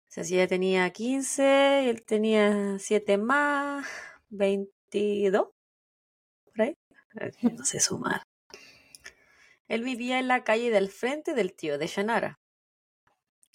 [0.08, 3.86] O sea, si ella tenía 15, él tenía 7 más,
[4.30, 5.48] 22,
[6.46, 6.74] por ahí.
[7.42, 8.25] No sé sumar.
[9.68, 12.38] Él vivía en la calle del frente del tío de Shanara.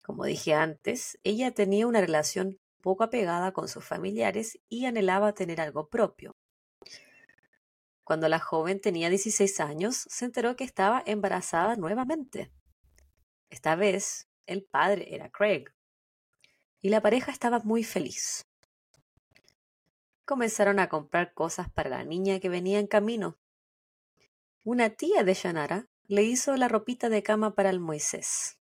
[0.04, 5.62] Como dije antes, ella tenía una relación poco apegada con sus familiares y anhelaba tener
[5.62, 6.36] algo propio.
[8.04, 12.52] Cuando la joven tenía 16 años, se enteró que estaba embarazada nuevamente.
[13.50, 15.66] Esta vez, el padre era Craig,
[16.82, 18.48] y la pareja estaba muy feliz.
[20.26, 23.38] Comenzaron a comprar cosas para la niña que venía en camino.
[24.64, 28.60] Una tía de Shanara le hizo la ropita de cama para el Moisés.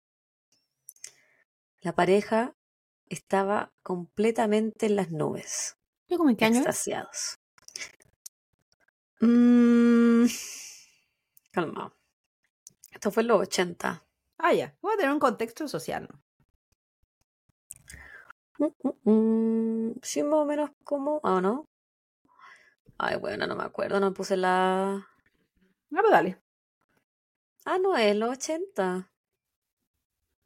[1.80, 2.54] La pareja
[3.08, 5.76] estaba completamente en las nubes.
[6.08, 6.58] ¿Yo como en qué año?
[6.58, 7.40] Extasiados.
[9.20, 10.26] Mm,
[11.50, 11.92] calma.
[12.92, 14.04] Esto fue en los 80.
[14.38, 14.76] Ah, ya.
[14.80, 16.08] Voy a tener un contexto social.
[18.58, 19.94] Mm, mm.
[20.00, 21.16] Sí, más o menos como.
[21.24, 21.64] ¿O no?
[22.98, 23.98] Ay, bueno, no me acuerdo.
[23.98, 24.94] No puse la.
[24.94, 26.41] Ah, pues dale.
[27.64, 29.10] Ah, no, es los 80.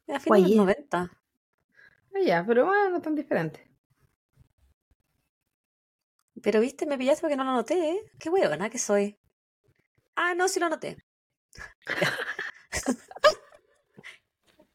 [0.07, 0.55] Es a fines de los ya.
[0.55, 1.11] 90.
[2.13, 3.61] Ah, ya, pero bueno, no tan diferente.
[6.43, 7.99] Pero viste, me pillaste porque no lo noté, ¿eh?
[8.19, 9.17] Qué huevona que soy.
[10.15, 10.97] Ah, no, sí lo noté.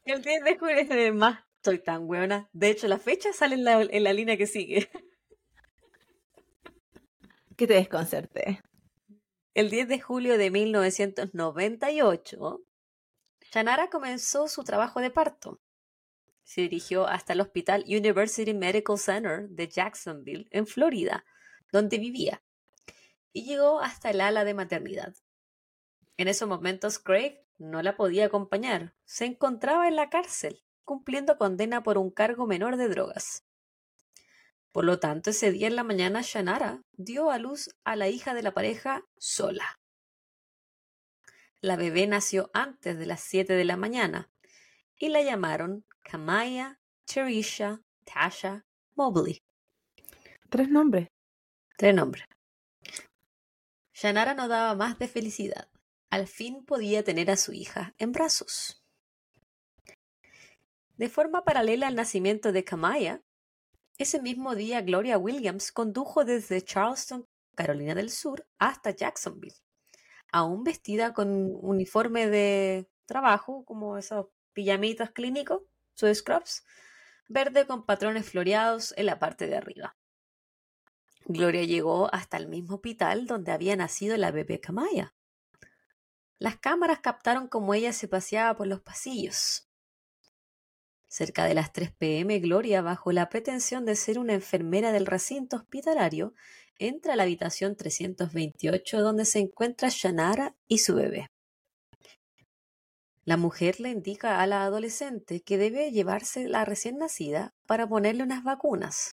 [0.05, 1.41] El 10 de julio es más.
[1.65, 2.49] Soy tan huevona.
[2.53, 4.91] De hecho, la fecha sale en la, en la línea que sigue.
[7.57, 8.61] Que te desconcerte.
[9.55, 12.63] El 10 de julio de 1998,
[13.53, 15.61] Shanara comenzó su trabajo de parto.
[16.43, 21.27] Se dirigió hasta el Hospital University Medical Center de Jacksonville, en Florida,
[21.71, 22.43] donde vivía,
[23.35, 25.15] y llegó hasta el ala de maternidad.
[26.17, 28.95] En esos momentos, Craig no la podía acompañar.
[29.05, 33.45] Se encontraba en la cárcel, cumpliendo condena por un cargo menor de drogas.
[34.73, 38.33] Por lo tanto, ese día en la mañana, Shanara dio a luz a la hija
[38.33, 39.79] de la pareja sola.
[41.61, 44.31] La bebé nació antes de las 7 de la mañana
[44.97, 49.43] y la llamaron Kamaya Teresha Tasha Mobley.
[50.49, 51.09] Tres nombres.
[51.77, 52.25] Tres nombres.
[53.93, 55.69] Shanara no daba más de felicidad.
[56.11, 58.83] Al fin podía tener a su hija en brazos.
[60.97, 63.23] De forma paralela al nacimiento de Kamaya,
[64.03, 69.57] ese mismo día Gloria Williams condujo desde Charleston, Carolina del Sur, hasta Jacksonville,
[70.33, 71.29] aún vestida con
[71.61, 75.63] uniforme de trabajo, como esos pijamitas clínicos,
[75.95, 76.65] sus scrubs,
[77.29, 79.97] verde con patrones floreados en la parte de arriba.
[81.25, 85.15] Gloria llegó hasta el mismo hospital donde había nacido la bebé Kamaya.
[86.39, 89.69] Las cámaras captaron cómo ella se paseaba por los pasillos.
[91.13, 95.57] Cerca de las 3 pm, Gloria, bajo la pretensión de ser una enfermera del recinto
[95.59, 96.33] hospitalario,
[96.79, 101.27] entra a la habitación 328 donde se encuentra Shanara y su bebé.
[103.25, 108.23] La mujer le indica a la adolescente que debe llevarse la recién nacida para ponerle
[108.23, 109.11] unas vacunas.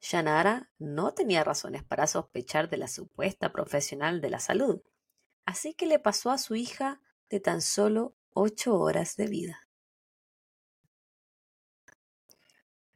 [0.00, 4.82] Shanara no tenía razones para sospechar de la supuesta profesional de la salud,
[5.46, 9.63] así que le pasó a su hija de tan solo ocho horas de vida.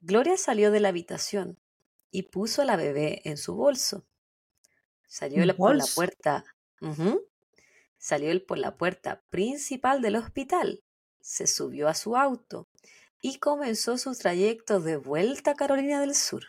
[0.01, 1.59] Gloria salió de la habitación
[2.11, 4.05] y puso a la bebé en su bolso.
[5.07, 6.45] Salió ¿Un la- por la puerta.
[7.99, 10.85] Salió él por la puerta principal del hospital,
[11.21, 12.69] se subió a su auto
[13.21, 16.45] y comenzó su trayecto de vuelta a Carolina del Sur.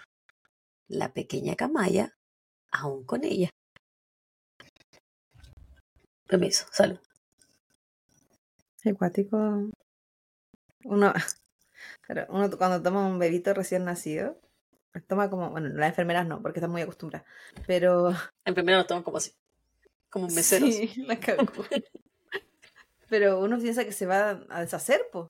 [0.88, 2.15] La pequeña Camaya
[2.71, 3.49] aún con ella.
[6.27, 6.99] Permiso, salud.
[8.85, 9.69] Acuático.
[10.83, 11.13] Uno,
[12.09, 14.35] pero uno cuando toma un bebito recién nacido,
[15.07, 17.27] toma como, bueno, las enfermeras no, porque están muy acostumbradas,
[17.67, 18.09] pero...
[18.45, 19.31] Enfermeras lo toman como así,
[20.09, 20.73] como meseros.
[20.73, 21.45] Sí, la cagó.
[23.09, 25.27] pero uno piensa que se va a deshacer, po.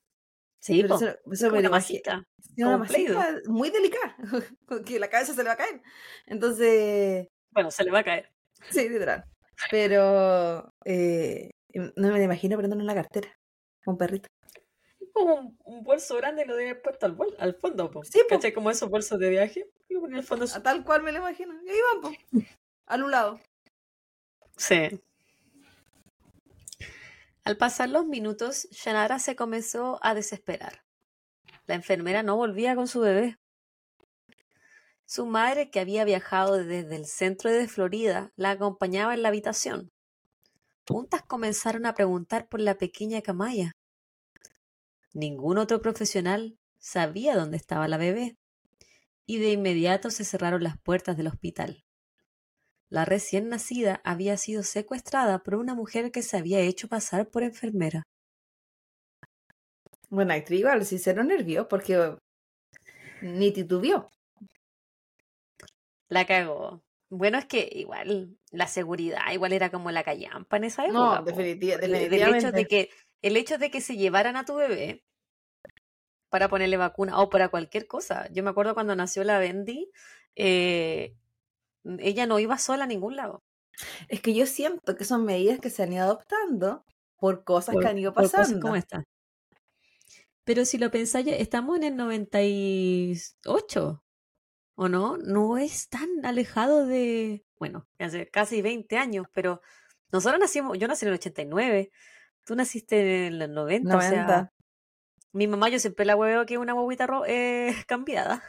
[0.58, 2.24] Sí, Pero po, eso, es eso como me una masita.
[2.56, 4.16] sí, una masita muy delicada,
[4.86, 5.82] que la cabeza se le va a caer.
[6.26, 8.30] Entonces, Bueno, se le va a caer.
[8.70, 9.26] sí, literal.
[9.70, 13.28] Pero eh, no me imagino prendiendo en la cartera,
[13.84, 14.28] un perrito.
[15.12, 18.02] Como un, un bolso grande y lo debe haber puesto al, bol- al fondo, po.
[18.04, 18.20] Sí.
[18.54, 19.66] Como esos bolsos de viaje.
[20.00, 20.46] Ponía al fondo.
[20.54, 21.54] A tal cual me lo imagino.
[21.64, 22.18] Y ahí van, po,
[22.86, 23.40] al un lado.
[24.56, 25.00] Sí.
[27.44, 30.84] Al pasar los minutos, Shannara se comenzó a desesperar.
[31.66, 33.38] La enfermera no volvía con su bebé.
[35.06, 39.90] Su madre, que había viajado desde el centro de Florida, la acompañaba en la habitación.
[40.86, 43.72] Juntas comenzaron a preguntar por la pequeña Camaya.
[45.12, 48.36] Ningún otro profesional sabía dónde estaba la bebé,
[49.26, 51.84] y de inmediato se cerraron las puertas del hospital.
[52.88, 57.42] La recién nacida había sido secuestrada por una mujer que se había hecho pasar por
[57.44, 58.02] enfermera.
[60.08, 62.16] Bueno, actriz igual, sí se nervios porque
[63.22, 64.10] ni titubeó.
[66.08, 66.82] La cagó.
[67.08, 71.18] Bueno, es que igual la seguridad igual era como la callampa en esa No, época.
[71.20, 71.24] po.
[71.30, 72.52] definitiva- Del- del hecho definitivamente.
[72.52, 72.90] de que
[73.22, 75.04] el hecho de que se llevaran a tu bebé
[76.28, 78.28] para ponerle vacuna o para cualquier cosa.
[78.32, 79.90] Yo me acuerdo cuando nació la Bendy,
[80.36, 81.16] eh,
[81.98, 83.42] ella no iba sola a ningún lado.
[84.08, 86.84] Es que yo siento que son medidas que se han ido adoptando
[87.18, 88.60] por cosas por- que han ido por cosas pasando.
[88.62, 89.04] como esta.
[90.44, 94.04] Pero si lo pensáis, estamos en el 98,
[94.74, 95.16] ¿o no?
[95.18, 99.60] No es tan alejado de, bueno, hace casi 20 años, pero
[100.12, 101.90] nosotros nacimos, yo nací en el 89,
[102.50, 104.52] tú naciste en el 90, o sea, 90.
[105.34, 108.42] mi mamá yo siempre la hueveo que es una huevita ro- eh, cambiada.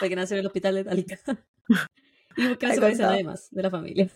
[0.00, 1.18] Porque nació en el hospital de Talca.
[2.36, 3.10] y porque no se parece a contado.
[3.12, 4.10] nadie más de la familia.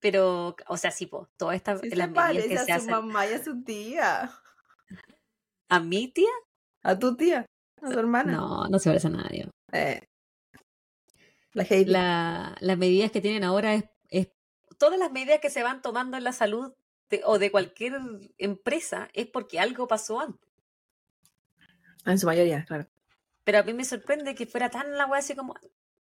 [0.00, 2.84] Pero, o sea, sí, po, todas estas Sí las se medidas que se a su
[2.84, 2.90] hacen.
[2.90, 4.30] mamá y a su tía.
[5.70, 6.30] ¿A mi tía?
[6.84, 7.46] A tu tía,
[7.82, 8.32] a tu hermana.
[8.32, 9.48] No, no se parece a nadie.
[9.72, 10.00] Eh,
[11.54, 11.64] la.
[11.86, 14.28] La, las medidas que tienen ahora es, es-
[14.78, 16.72] Todas las medidas que se van tomando en la salud
[17.10, 17.94] de- o de cualquier
[18.38, 20.48] empresa es porque algo pasó antes.
[22.06, 22.86] En su mayoría, claro.
[23.44, 25.54] Pero a mí me sorprende que fuera tan la wea así como.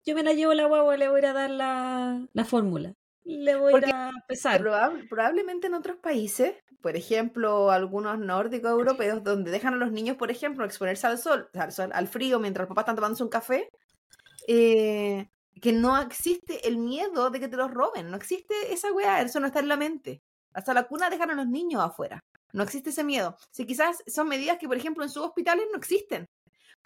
[0.05, 2.94] Yo me la llevo la guagua, le voy a dar la, la fórmula.
[3.24, 4.61] Le voy Porque a pesar.
[4.62, 10.16] Probab- probablemente en otros países, por ejemplo, algunos nórdicos europeos, donde dejan a los niños,
[10.16, 13.29] por ejemplo, exponerse al sol, al, sol, al frío, mientras los papás están tomándose un
[13.29, 13.68] café,
[14.48, 15.29] eh,
[15.61, 19.40] que no existe el miedo de que te los roben, no existe esa weá, eso
[19.40, 20.20] no está en la mente.
[20.55, 22.18] Hasta la cuna dejan a los niños afuera,
[22.53, 23.37] no existe ese miedo.
[23.53, 26.27] Si quizás son medidas que, por ejemplo, en sus hospitales no existen,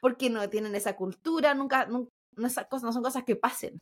[0.01, 3.79] porque no tienen esa cultura, nunca, nun- no, esas cosas, no son cosas que pasen.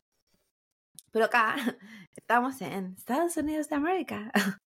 [1.11, 1.55] Pero acá
[2.15, 4.31] estamos en Estados Unidos de América.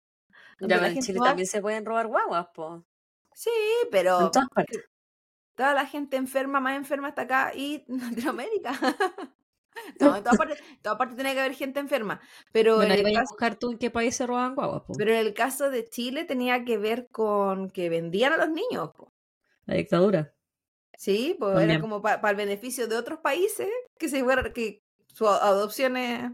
[0.59, 2.85] Ya en Chile va- también se pueden robar guaguas, po.
[3.33, 3.49] Sí,
[3.91, 4.31] pero
[5.55, 8.71] toda la gente enferma, más enferma está acá y en Latinoamérica.
[9.99, 12.21] No, en todas partes, en todas partes tiene que haber gente enferma.
[12.51, 15.17] Pero, Bueno, en el a buscar tú en qué país se roban guaguas, pero en
[15.19, 18.91] el caso de Chile tenía que ver con que vendían a los niños.
[18.95, 19.11] po.
[19.65, 20.33] La dictadura.
[20.97, 25.97] Sí, pues era como para el beneficio de otros países que se que su adopción
[25.97, 26.31] es.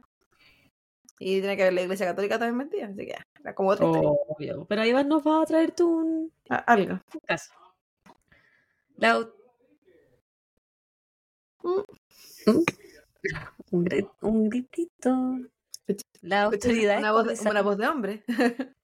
[1.21, 4.09] Y tiene que ver la iglesia católica también vendía, así que era como otra historia.
[4.09, 4.65] Obvio.
[4.69, 6.93] Pero ahí vas, nos va a traer tú un, A- Algo.
[6.93, 7.51] un caso.
[8.97, 9.27] La
[11.63, 11.83] Mm.
[13.71, 13.87] Un,
[14.21, 15.37] un gritito.
[16.21, 18.23] Las autoridades, Una voz, comenzaron- una voz de hombre.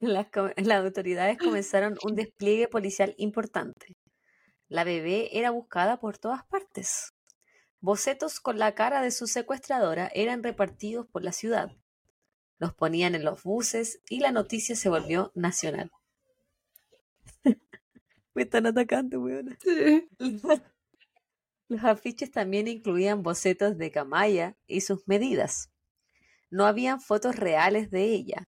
[0.00, 0.26] las,
[0.56, 3.96] las autoridades comenzaron un despliegue policial importante.
[4.68, 7.12] La bebé era buscada por todas partes.
[7.80, 11.72] Bocetos con la cara de su secuestradora eran repartidos por la ciudad.
[12.58, 15.90] Los ponían en los buses y la noticia se volvió nacional.
[18.34, 19.56] Me están atacando, weona.
[21.70, 25.70] Los afiches también incluían bocetos de Camaya y sus medidas.
[26.50, 28.48] No habían fotos reales de ella.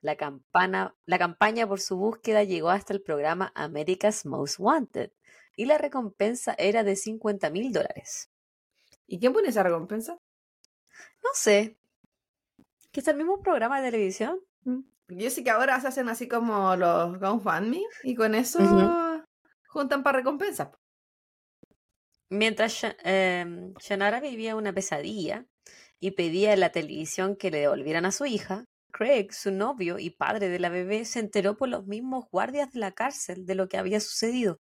[0.00, 5.12] La, campana, la campaña por su búsqueda llegó hasta el programa America's Most Wanted
[5.56, 8.32] y la recompensa era de 50 mil dólares.
[9.06, 10.18] ¿Y quién pone esa recompensa?
[11.22, 11.78] No sé.
[12.90, 14.40] ¿Que es el mismo programa de televisión?
[14.64, 14.80] Mm.
[15.06, 18.58] Yo sé que ahora se hacen así como los GoFundMe y con eso
[19.68, 20.70] juntan para recompensas.
[22.30, 25.46] Mientras eh, Shannara vivía una pesadilla
[26.00, 30.10] y pedía en la televisión que le devolvieran a su hija, Craig, su novio y
[30.10, 33.68] padre de la bebé, se enteró por los mismos guardias de la cárcel de lo
[33.68, 34.60] que había sucedido.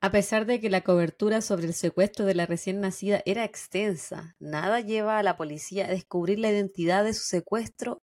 [0.00, 4.36] A pesar de que la cobertura sobre el secuestro de la recién nacida era extensa,
[4.38, 8.00] nada lleva a la policía a descubrir la identidad de su secuestro,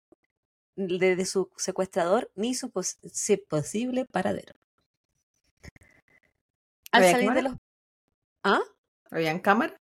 [0.75, 2.71] de, su secuestrador, ni su
[3.49, 4.53] posible paradero.
[6.91, 7.53] Al salir de los...
[8.43, 8.61] ¿Ah?
[9.11, 9.79] ¿Habían cámaras?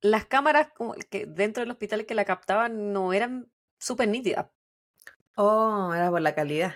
[0.00, 0.68] Las cámaras
[1.10, 4.46] que dentro del hospital que la captaban no eran súper nítidas.
[5.36, 6.74] Oh, era por la calidad.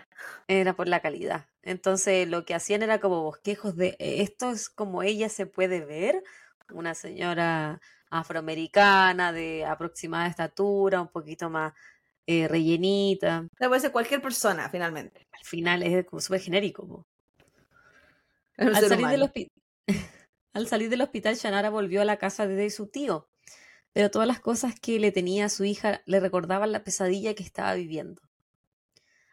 [0.49, 1.47] Era por la calidad.
[1.63, 5.85] Entonces lo que hacían era como bosquejos de eh, esto es como ella se puede
[5.85, 6.23] ver,
[6.73, 11.75] una señora afroamericana de aproximada estatura, un poquito más
[12.27, 13.47] eh, rellenita.
[13.59, 15.27] puede ser cualquier persona, finalmente.
[15.33, 17.07] Al final es como súper genérico.
[18.59, 19.51] Al salir, del
[20.53, 23.29] Al salir del hospital, Shanara volvió a la casa de su tío,
[23.93, 27.45] pero todas las cosas que le tenía a su hija le recordaban la pesadilla que
[27.45, 28.21] estaba viviendo.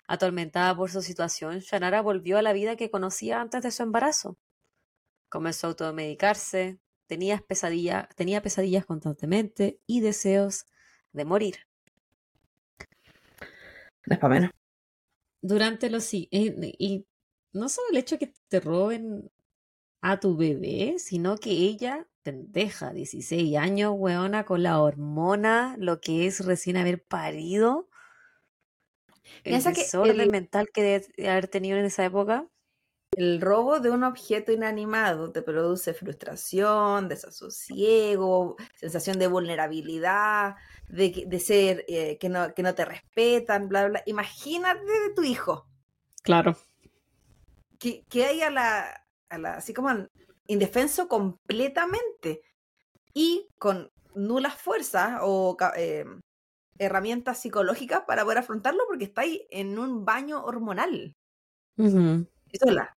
[0.08, 4.38] Atormentada por su situación, Shanara volvió a la vida que conocía antes de su embarazo.
[5.30, 10.66] Comenzó a automedicarse, tenía, pesadillas, tenía pesadillas constantemente y deseos
[11.12, 11.56] de morir.
[14.08, 14.52] Para menos.
[15.42, 16.14] Durante los...
[16.14, 17.08] Y, y
[17.56, 19.32] no solo el hecho de que te roben
[20.02, 26.28] a tu bebé, sino que ella, pendeja, 16 años, weona, con la hormona, lo que
[26.28, 27.90] es recién haber parido,
[29.44, 32.48] el desorden mental que debe haber tenido en esa época.
[33.12, 40.56] El robo de un objeto inanimado te produce frustración, desasosiego, sensación de vulnerabilidad,
[40.90, 44.04] de, ser eh, que, no, que no te respetan, bla, bla.
[44.06, 45.70] Imagínate de tu hijo.
[46.24, 46.58] Claro.
[47.80, 49.90] Que, que haya la, así como
[50.48, 52.42] indefenso completamente
[53.14, 56.06] y con nulas fuerzas o eh,
[56.78, 61.16] herramientas psicológicas para poder afrontarlo porque está ahí en un baño hormonal.
[61.78, 62.96] Eso es la.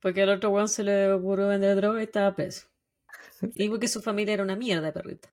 [0.00, 2.68] Porque al otro weón se le ocurrió vender droga y estaba preso.
[3.54, 5.30] Y porque su familia era una mierda, perrita.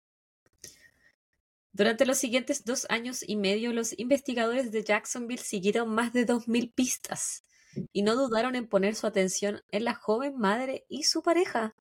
[1.74, 6.72] Durante los siguientes dos años y medio, los investigadores de Jacksonville siguieron más de 2.000
[6.76, 7.44] pistas
[7.92, 11.76] y no dudaron en poner su atención en la joven madre y su pareja.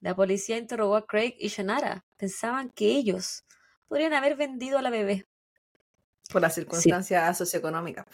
[0.00, 2.04] La policía interrogó a Craig y Shannara.
[2.18, 3.44] Pensaban que ellos
[3.88, 5.26] podrían haber vendido a la bebé.
[6.30, 8.04] Por las circunstancias socioeconómicas.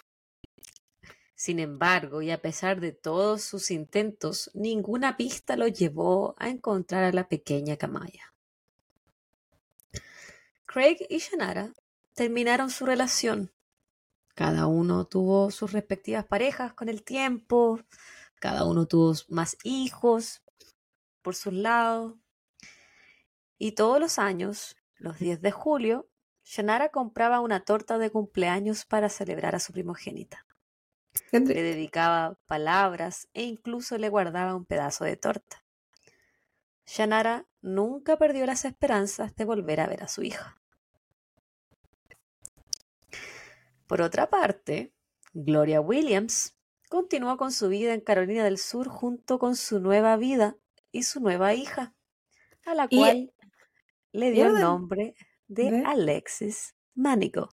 [1.34, 7.02] Sin embargo, y a pesar de todos sus intentos, ninguna pista lo llevó a encontrar
[7.02, 8.34] a la pequeña Camaya.
[10.72, 11.72] Craig y Shannara
[12.14, 13.52] terminaron su relación.
[14.36, 17.80] Cada uno tuvo sus respectivas parejas con el tiempo,
[18.36, 20.44] cada uno tuvo más hijos,
[21.22, 22.14] por sus lados.
[23.58, 26.08] Y todos los años, los 10 de julio,
[26.44, 30.46] Shannara compraba una torta de cumpleaños para celebrar a su primogénita.
[31.32, 35.64] Le dedicaba palabras e incluso le guardaba un pedazo de torta.
[36.86, 40.59] Shannara nunca perdió las esperanzas de volver a ver a su hija.
[43.91, 44.95] Por otra parte,
[45.32, 46.57] Gloria Williams
[46.88, 50.57] continuó con su vida en Carolina del Sur junto con su nueva vida
[50.93, 51.93] y su nueva hija,
[52.64, 53.32] a la cual
[54.12, 55.16] le dio el nombre
[55.49, 57.49] de, Alexis Manico.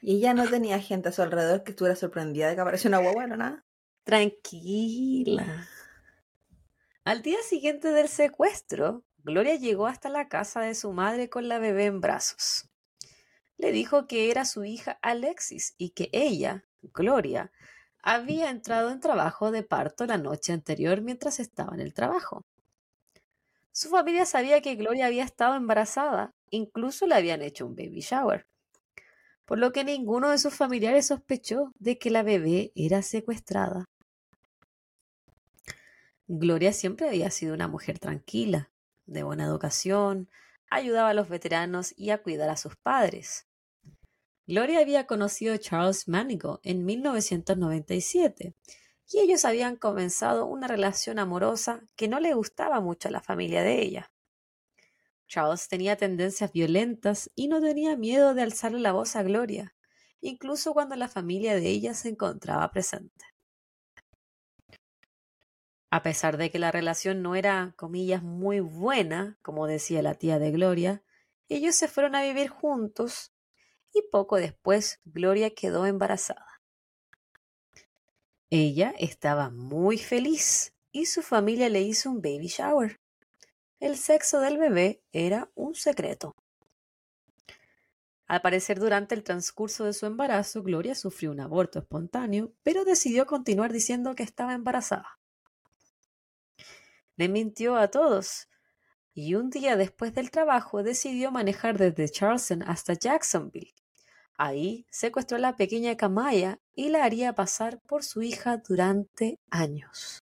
[0.00, 2.98] ¿Y ella no tenía gente a su alrededor que estuviera sorprendida de que apareció una
[2.98, 3.64] guagua, no nada?
[4.02, 5.68] Tranquila.
[7.04, 11.60] Al día siguiente del secuestro, Gloria llegó hasta la casa de su madre con la
[11.60, 12.68] bebé en brazos.
[13.58, 17.50] Le dijo que era su hija Alexis y que ella, Gloria,
[18.02, 22.44] había entrado en trabajo de parto la noche anterior mientras estaba en el trabajo.
[23.72, 28.46] Su familia sabía que Gloria había estado embarazada, incluso le habían hecho un baby shower,
[29.44, 33.84] por lo que ninguno de sus familiares sospechó de que la bebé era secuestrada.
[36.28, 38.70] Gloria siempre había sido una mujer tranquila,
[39.06, 40.28] de buena educación,
[40.70, 43.46] ayudaba a los veteranos y a cuidar a sus padres.
[44.46, 48.54] Gloria había conocido a Charles Manigo en 1997
[49.08, 53.62] y ellos habían comenzado una relación amorosa que no le gustaba mucho a la familia
[53.62, 54.12] de ella.
[55.28, 59.74] Charles tenía tendencias violentas y no tenía miedo de alzarle la voz a Gloria,
[60.20, 63.35] incluso cuando la familia de ella se encontraba presente.
[65.96, 70.38] A pesar de que la relación no era, comillas, muy buena, como decía la tía
[70.38, 71.02] de Gloria,
[71.48, 73.32] ellos se fueron a vivir juntos
[73.94, 76.60] y poco después Gloria quedó embarazada.
[78.50, 83.00] Ella estaba muy feliz y su familia le hizo un baby shower.
[83.80, 86.36] El sexo del bebé era un secreto.
[88.26, 93.24] Al parecer, durante el transcurso de su embarazo, Gloria sufrió un aborto espontáneo, pero decidió
[93.24, 95.16] continuar diciendo que estaba embarazada.
[97.16, 98.48] Le mintió a todos,
[99.14, 103.74] y un día después del trabajo decidió manejar desde Charleston hasta Jacksonville.
[104.38, 110.22] Ahí secuestró a la pequeña Camaya y la haría pasar por su hija durante años.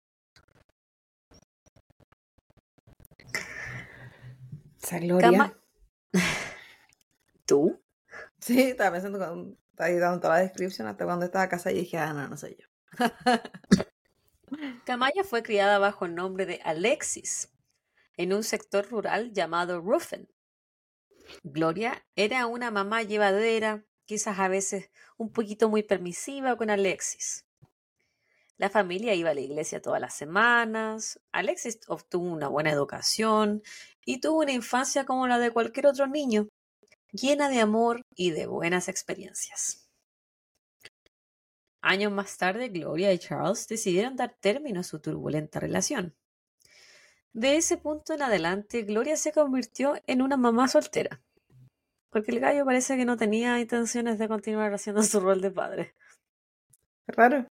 [4.84, 5.32] Esa Gloria.
[5.32, 5.58] Cama-
[7.46, 7.80] ¿Tú?
[8.40, 12.12] Sí, estaba pensando cuando estaba toda la descripción hasta cuando estaba casada y dije, ah,
[12.14, 12.68] no, no soy yo.
[14.86, 17.52] Camaya fue criada bajo el nombre de Alexis
[18.18, 20.28] en un sector rural llamado Ruffin.
[21.44, 27.46] Gloria era una mamá llevadera, quizás a veces un poquito muy permisiva con Alexis.
[28.58, 33.64] La familia iba a la iglesia todas las semanas, Alexis obtuvo una buena educación
[34.06, 36.48] y tuvo una infancia como la de cualquier otro niño,
[37.12, 39.91] llena de amor y de buenas experiencias.
[41.82, 46.16] Años más tarde, Gloria y Charles decidieron dar término a su turbulenta relación.
[47.34, 51.22] De ese punto en adelante, Gloria se convirtió en una mamá soltera,
[52.10, 55.96] porque el gallo parece que no tenía intenciones de continuar haciendo su rol de padre.
[57.08, 57.48] Raro.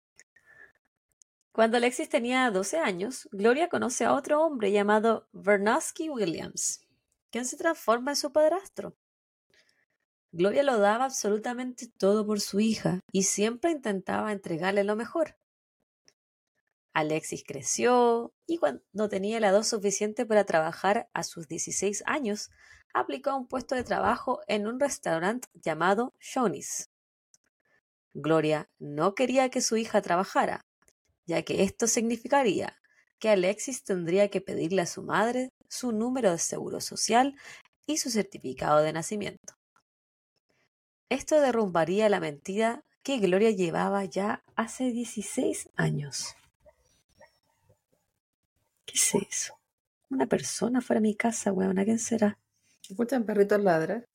[1.51, 6.85] Cuando Alexis tenía 12 años, Gloria conoce a otro hombre llamado Vernosky Williams,
[7.31, 8.95] quien se transforma en su padrastro.
[10.37, 15.35] Gloria lo daba absolutamente todo por su hija y siempre intentaba entregarle lo mejor.
[16.93, 22.51] Alexis creció y cuando tenía la edad suficiente para trabajar a sus 16 años,
[22.93, 26.91] aplicó un puesto de trabajo en un restaurante llamado Shoney's.
[28.13, 30.61] Gloria no quería que su hija trabajara,
[31.25, 32.77] ya que esto significaría
[33.17, 37.35] que Alexis tendría que pedirle a su madre su número de seguro social
[37.87, 39.56] y su certificado de nacimiento.
[41.09, 46.35] Esto derrumbaría la mentira que Gloria llevaba ya hace 16 años.
[48.85, 49.57] ¿Qué es eso?
[50.09, 51.79] Una persona fuera de mi casa, weón.
[51.79, 52.37] ¿A quién será?
[52.89, 54.05] ¿Escuchan perritos ladrar?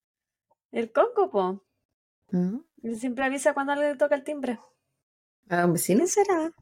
[0.70, 1.64] El Congo, po.
[2.30, 2.58] ¿Mm?
[2.82, 4.58] Él siempre avisa cuando alguien le toca el timbre.
[5.48, 5.98] ¿A un vecino?
[5.98, 6.52] ¿Quién será?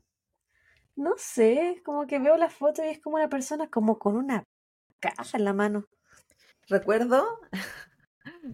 [0.95, 4.45] No sé, como que veo la foto y es como una persona como con una
[5.01, 5.87] caja en la mano.
[6.69, 7.41] Recuerdo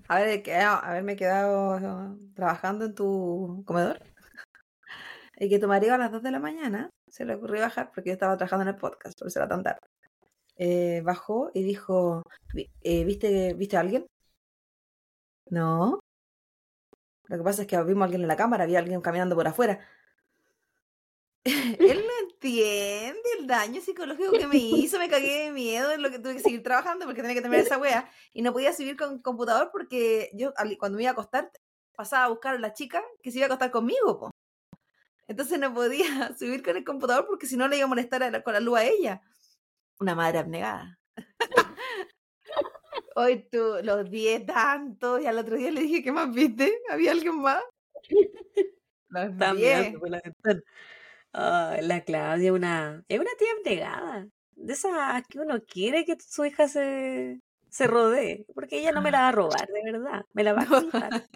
[0.08, 4.00] haber quedado- haberme quedado trabajando en tu comedor
[5.38, 8.10] y que tu marido a las 2 de la mañana se le ocurrió bajar porque
[8.10, 9.80] yo estaba trabajando en el podcast, por eso era tan tarde.
[10.56, 12.22] Eh, bajó y dijo,
[12.54, 14.06] "Vi- eh, ¿viste, ¿viste a alguien?
[15.50, 16.00] No.
[17.28, 19.46] Lo que pasa es que vimos a alguien en la cámara, había alguien caminando por
[19.48, 19.80] afuera.
[22.40, 26.34] entiende el daño psicológico que me hizo, me cagué de miedo en lo que tuve
[26.34, 29.70] que seguir trabajando porque tenía que terminar esa wea y no podía subir con computador
[29.72, 31.50] porque yo cuando me iba a acostar
[31.96, 34.30] pasaba a buscar a la chica que se iba a acostar conmigo, po.
[35.28, 36.04] Entonces no podía
[36.38, 38.60] subir con el computador porque si no le iba a molestar a la- con la
[38.60, 39.22] luz a ella.
[39.98, 40.98] Una madre abnegada.
[43.14, 46.80] Hoy tú los odié tanto y al otro día le dije, ¿qué más viste?
[46.90, 47.62] ¿Había alguien más?
[49.08, 49.54] Los Está
[51.36, 54.28] la Claudia una, es una tía abnegada.
[54.52, 58.46] De esas que uno quiere que su hija se, se rodee.
[58.54, 60.24] Porque ella no me la va a robar, de verdad.
[60.32, 61.28] Me la va a quitar.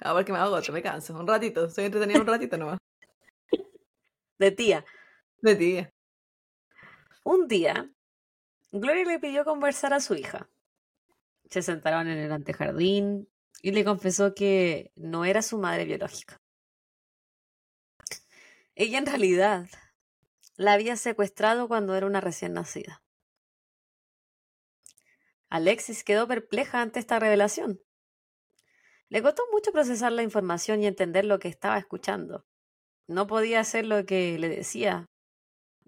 [0.00, 1.18] Ah, porque me agoto, me canso.
[1.18, 2.78] Un ratito, soy entretenida un ratito nomás.
[4.38, 4.84] De tía.
[5.42, 5.86] De ti.
[7.24, 7.90] Un día,
[8.72, 10.48] Gloria le pidió conversar a su hija.
[11.48, 13.28] Se sentaron en el antejardín
[13.62, 16.39] y le confesó que no era su madre biológica.
[18.80, 19.68] Ella en realidad
[20.56, 23.02] la había secuestrado cuando era una recién nacida.
[25.50, 27.82] Alexis quedó perpleja ante esta revelación.
[29.10, 32.46] Le costó mucho procesar la información y entender lo que estaba escuchando.
[33.06, 35.10] No podía hacer lo que le decía.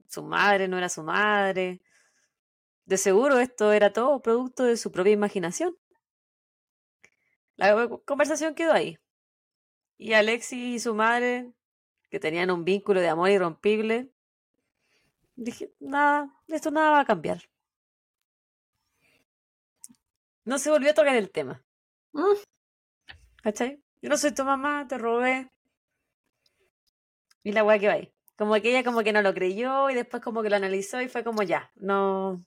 [0.07, 1.80] Su madre no era su madre.
[2.84, 5.78] De seguro esto era todo producto de su propia imaginación.
[7.57, 8.99] La conversación quedó ahí.
[9.97, 11.55] Y Alexis y su madre,
[12.13, 14.13] que tenían un vínculo de amor irrompible,
[15.35, 17.41] dije, nada, esto nada va a cambiar.
[20.45, 21.65] No se volvió a tocar el tema.
[22.13, 22.37] Mm.
[23.43, 23.83] ¿Cachai?
[24.03, 25.51] Yo no soy tu mamá, te robé.
[27.45, 28.13] Y la weá quedó ahí.
[28.37, 31.09] Como que ella como que no lo creyó y después como que lo analizó y
[31.09, 32.45] fue como ya, no,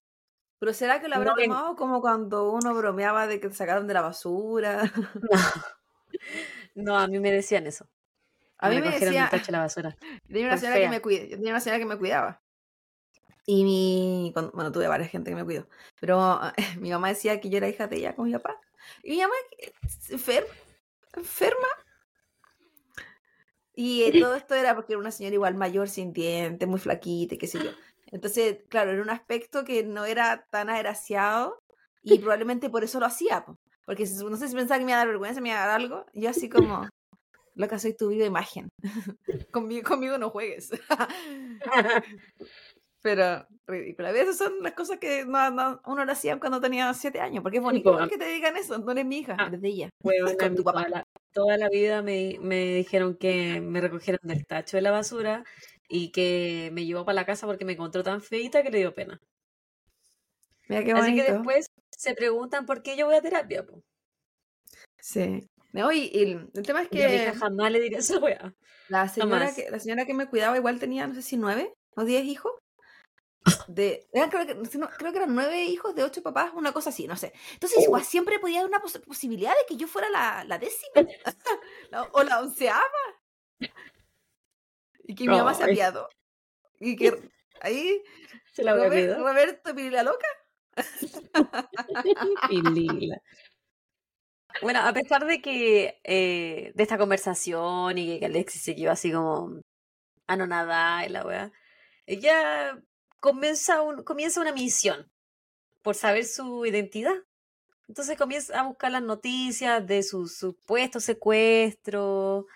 [0.60, 3.88] Pero será que lo habrá No tomado como cuando uno bromeaba de que te sacaron
[3.88, 4.92] de la basura?
[6.76, 7.90] no, a mí me decían eso.
[8.66, 9.96] A mí me decía, tacho la basura.
[10.28, 12.42] Tenía una señora que me cuida, tenía una señora que me cuidaba.
[13.48, 15.68] Y mi, bueno, tuve varias gente que me cuidó,
[16.00, 16.40] pero
[16.80, 18.60] mi mamá decía que yo era hija de ella con mi papá.
[19.04, 19.72] Y mi mamá, eh,
[20.10, 20.50] enferma.
[21.16, 21.68] enferma.
[23.76, 27.36] Y eh, todo esto era porque era una señora igual mayor, sin dientes, muy flaquita
[27.36, 27.72] y qué sé yo.
[28.08, 31.62] Entonces, claro, era un aspecto que no era tan agraciado
[32.02, 33.46] y probablemente por eso lo hacía.
[33.46, 33.58] po.
[33.86, 35.82] Porque no sé si pensaba que me iba a dar vergüenza, me iba a dar
[35.82, 36.06] algo.
[36.14, 36.88] Yo así como,
[37.56, 38.70] loca, soy tu viva imagen.
[39.52, 40.70] conmigo, conmigo no juegues.
[43.02, 44.10] Pero ridícula.
[44.10, 47.44] A veces son las cosas que no, no- uno lo hacía cuando tenía siete años.
[47.44, 48.80] Porque es bonito que te digan eso.
[48.80, 49.46] No eres mi hija, Ah.
[49.48, 49.90] eres de ella.
[50.02, 50.86] Bueno, Con tu papá.
[50.86, 54.90] toda la, toda la vida me, me dijeron que me recogieron del tacho de la
[54.92, 55.44] basura
[55.88, 58.94] y que me llevó para la casa porque me encontró tan feita que le dio
[58.96, 59.20] pena.
[60.68, 61.26] Mira qué Así bonito.
[61.28, 63.64] que después se preguntan por qué yo voy a terapia.
[63.64, 63.82] po.
[65.00, 65.48] Sí.
[65.76, 68.54] No, y, y el, el tema es que jamás le diría esa weá.
[68.88, 72.04] la señora que la señora que me cuidaba igual tenía, no sé si nueve o
[72.06, 72.54] diez hijos.
[73.68, 74.56] De, eran, creo, que,
[74.98, 77.32] creo que eran nueve hijos de ocho papás, una cosa así, no sé.
[77.54, 77.84] Entonces, Oh.
[77.84, 80.94] igual siempre podía haber una pos- posibilidad de que yo fuera la, la décima
[81.92, 82.82] la- o la onceava.
[85.08, 85.72] Y que mi mamá se Ay.
[85.74, 86.10] apiadó.
[86.80, 87.30] Y que
[87.62, 88.02] ahí
[88.54, 89.18] Se la Robert-.
[89.18, 90.28] Roberto Pirila Loca.
[92.50, 93.22] Y Lila.
[94.62, 99.12] Bueno, a pesar de que eh, de esta conversación y que Alexis se quedó así
[99.12, 99.62] como
[100.28, 101.52] anonadada y la weá,
[102.06, 102.80] ella
[103.20, 105.12] comienza, un, comienza una misión
[105.82, 107.16] por saber su identidad.
[107.88, 112.48] Entonces comienza a buscar las noticias de su supuesto secuestro,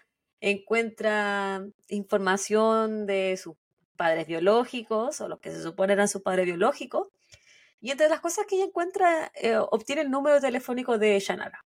[0.42, 3.56] encuentra información de sus
[3.98, 7.10] padres biológicos o los que se supone eran sus padres biológicos.
[7.82, 11.64] Y entre las cosas que ella encuentra, eh, obtiene el número telefónico de Shanara.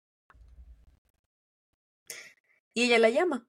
[2.75, 3.49] Y ella la llama.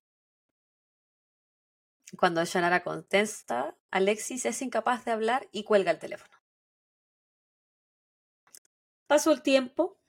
[2.17, 6.37] Cuando Shanara contesta, Alexis es incapaz de hablar y cuelga el teléfono.
[9.07, 9.99] Pasó el tiempo,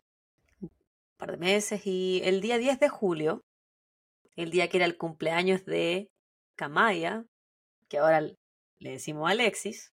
[0.60, 0.70] un
[1.16, 3.44] par de meses, y el día 10 de julio,
[4.36, 6.10] el día que era el cumpleaños de
[6.56, 7.24] Kamaya,
[7.88, 9.92] que ahora le decimos Alexis,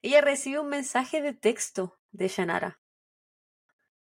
[0.00, 2.80] ella recibe un mensaje de texto de Shanara.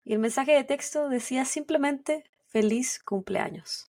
[0.04, 3.90] Y el mensaje de texto decía simplemente feliz cumpleaños.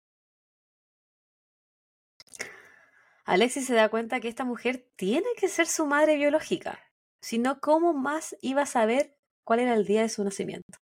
[3.25, 6.79] Alexis se da cuenta que esta mujer tiene que ser su madre biológica,
[7.21, 10.79] si no, ¿cómo más iba a saber cuál era el día de su nacimiento?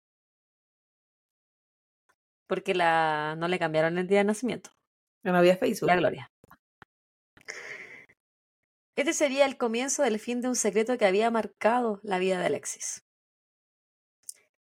[2.47, 4.71] Porque la, no le cambiaron el día de nacimiento.
[5.23, 5.87] No había Facebook.
[5.87, 6.31] La gloria.
[8.95, 12.47] Este sería el comienzo del fin de un secreto que había marcado la vida de
[12.47, 13.03] Alexis.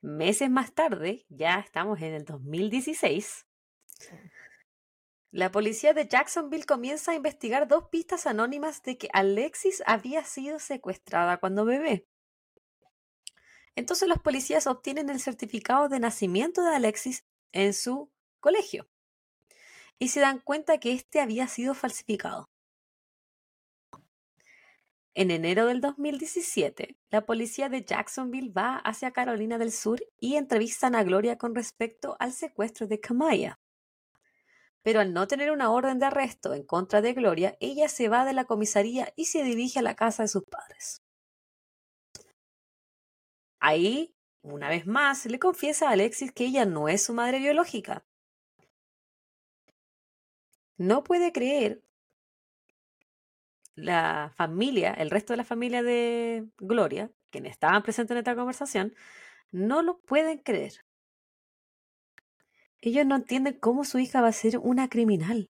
[0.01, 3.45] Meses más tarde, ya estamos en el 2016,
[5.33, 10.59] la policía de Jacksonville comienza a investigar dos pistas anónimas de que Alexis había sido
[10.59, 12.05] secuestrada cuando bebé.
[13.77, 18.89] Entonces los policías obtienen el certificado de nacimiento de Alexis en su colegio
[19.99, 22.50] y se dan cuenta que este había sido falsificado.
[25.13, 30.95] En enero del 2017, la policía de Jacksonville va hacia Carolina del Sur y entrevistan
[30.95, 33.59] a Gloria con respecto al secuestro de Kamaya.
[34.83, 38.23] Pero al no tener una orden de arresto en contra de Gloria, ella se va
[38.23, 41.03] de la comisaría y se dirige a la casa de sus padres.
[43.59, 48.05] Ahí, una vez más, le confiesa a Alexis que ella no es su madre biológica.
[50.77, 51.83] No puede creer
[53.75, 58.93] la familia, el resto de la familia de Gloria, quienes estaban presentes en esta conversación,
[59.51, 60.73] no lo pueden creer.
[62.81, 65.49] Ellos no entienden cómo su hija va a ser una criminal.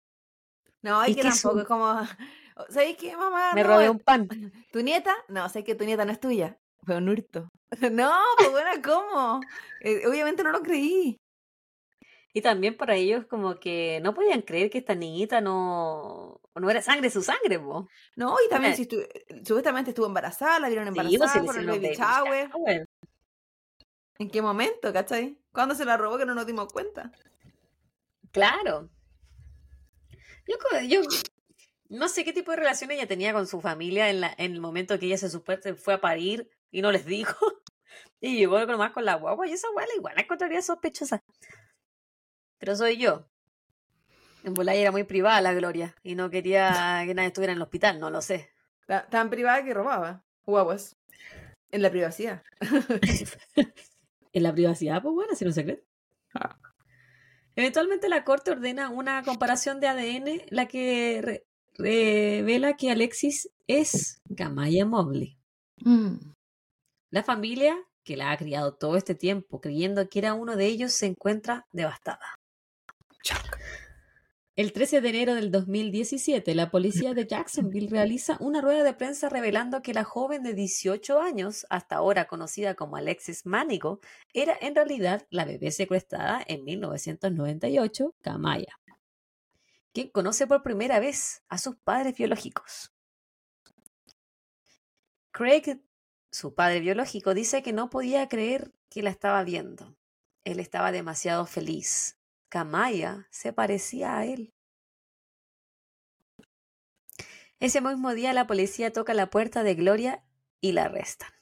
[0.81, 1.99] No, Y es que tampoco es como.
[2.69, 3.53] ¿Sabes qué, mamá?
[3.53, 4.27] Me No, robé un pan.
[4.71, 5.13] ¿Tu nieta?
[5.27, 6.57] No, sé que tu nieta no es tuya.
[6.85, 7.49] Fue un hurto.
[7.91, 9.41] No, pues bueno, ¿cómo?
[9.81, 11.17] Eh, obviamente no lo creí.
[12.33, 16.81] Y también para ellos como que no podían creer que esta niñita no, no era
[16.81, 17.87] sangre su sangre, po.
[18.15, 18.75] No, y también Eh.
[18.77, 19.07] si estu-
[19.45, 22.49] supuestamente estuvo embarazada, la vieron Sí, pues, embarazada le por el baby shower.
[22.49, 22.89] shower.
[24.17, 25.37] ¿En qué momento, cachai?
[25.51, 27.11] ¿Cuándo se la robó que no nos dimos cuenta?
[28.31, 28.89] Claro.
[30.87, 31.01] Yo,
[31.89, 34.61] no sé qué tipo de relación ella tenía con su familia en, la, en el
[34.61, 37.35] momento que ella se supone fue a parir y no les dijo.
[38.21, 41.21] Y llegó nomás con la guagua y esa guagua igual la encontraría sospechosa.
[42.57, 43.27] Pero soy yo.
[44.45, 47.63] En Bolaya era muy privada la Gloria y no quería que nadie estuviera en el
[47.63, 48.51] hospital, no lo sé.
[48.87, 50.23] Ta- Tan privada que robaba.
[50.45, 50.95] Guaguas.
[51.71, 52.43] En la privacidad.
[54.33, 55.81] En la privacidad, pues bueno, sin un secreto.
[56.33, 56.57] Ah.
[57.55, 64.19] Eventualmente la corte ordena una comparación de ADN, la que re- revela que Alexis es
[64.25, 65.37] Gamaya Mobley.
[65.77, 66.15] Mm.
[67.11, 70.91] La familia que la ha criado todo este tiempo, creyendo que era uno de ellos,
[70.91, 72.35] se encuentra devastada.
[74.57, 79.27] El 13 de enero del 2017, la policía de Jacksonville realiza una rueda de prensa
[79.27, 83.99] revelando que la joven de 18 años, hasta ahora conocida como Alexis Manigo,
[84.33, 88.79] era en realidad la bebé secuestrada en 1998, Kamaya,
[89.91, 92.93] quien conoce por primera vez a sus padres biológicos.
[95.31, 95.81] Craig,
[96.31, 99.97] su padre biológico, dice que no podía creer que la estaba viendo.
[100.45, 102.14] Él estaba demasiado feliz,
[102.55, 104.53] Kamaya se parecía a él.
[107.59, 110.23] Ese mismo día la policía toca la puerta de Gloria
[110.61, 111.33] y la arrestan.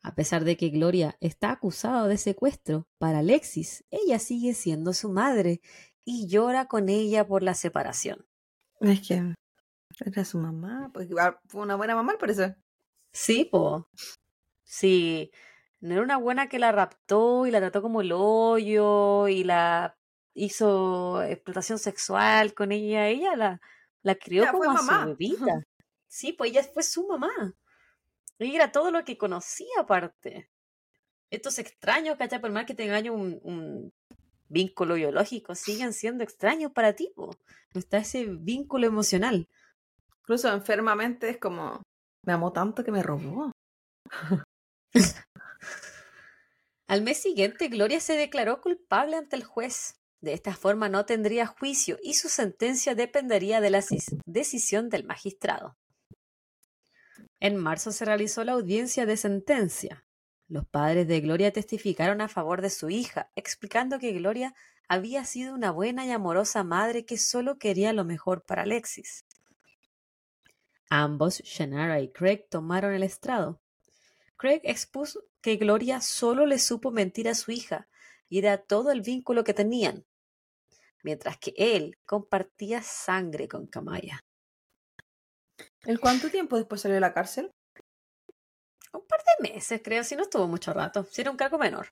[0.00, 5.10] A pesar de que Gloria está acusada de secuestro, para Alexis ella sigue siendo su
[5.10, 5.60] madre
[6.02, 8.26] y llora con ella por la separación.
[8.80, 9.34] Es que
[10.00, 11.10] era su mamá, pues
[11.48, 12.54] fue una buena mamá por eso.
[13.12, 13.90] Sí, po.
[14.62, 15.30] Sí,
[15.84, 19.98] no era una buena que la raptó y la trató como el hoyo y la
[20.32, 23.08] hizo explotación sexual con ella.
[23.08, 23.60] Ella la,
[24.02, 25.62] la crió como a su bebita.
[26.06, 27.28] Sí, pues ella fue su mamá.
[28.38, 30.48] Ella era todo lo que conocía aparte.
[31.28, 32.40] Estos extraños, ¿cachai?
[32.40, 33.92] Por más que tengan un, un
[34.48, 37.36] vínculo biológico, siguen siendo extraños para ti, po.
[37.74, 39.48] No está ese vínculo emocional.
[40.20, 41.82] Incluso enfermamente es como,
[42.22, 43.50] me amó tanto que me robó.
[46.94, 49.96] Al mes siguiente, Gloria se declaró culpable ante el juez.
[50.20, 53.82] De esta forma no tendría juicio y su sentencia dependería de la
[54.26, 55.76] decisión del magistrado.
[57.40, 60.06] En marzo se realizó la audiencia de sentencia.
[60.46, 64.54] Los padres de Gloria testificaron a favor de su hija, explicando que Gloria
[64.86, 69.24] había sido una buena y amorosa madre que solo quería lo mejor para Alexis.
[70.90, 73.63] Ambos, Shannara y Craig, tomaron el estrado.
[74.36, 77.88] Craig expuso que Gloria solo le supo mentir a su hija
[78.28, 80.04] y era todo el vínculo que tenían,
[81.02, 84.24] mientras que él compartía sangre con Kamaya.
[85.84, 87.52] ¿En cuánto tiempo después salió de la cárcel?
[88.92, 91.88] Un par de meses, creo, si no estuvo mucho rato, si era un cargo menor.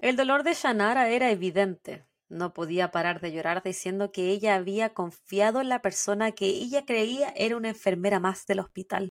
[0.00, 2.04] El dolor de Shanara era evidente.
[2.32, 6.86] No podía parar de llorar diciendo que ella había confiado en la persona que ella
[6.86, 9.10] creía era una enfermera más del hospital.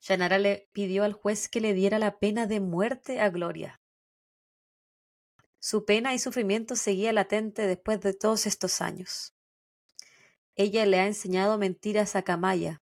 [0.00, 3.82] Shanara le pidió al juez que le diera la pena de muerte a Gloria.
[5.58, 9.34] Su pena y sufrimiento seguía latente después de todos estos años.
[10.54, 12.80] Ella le ha enseñado mentiras a Kamaya.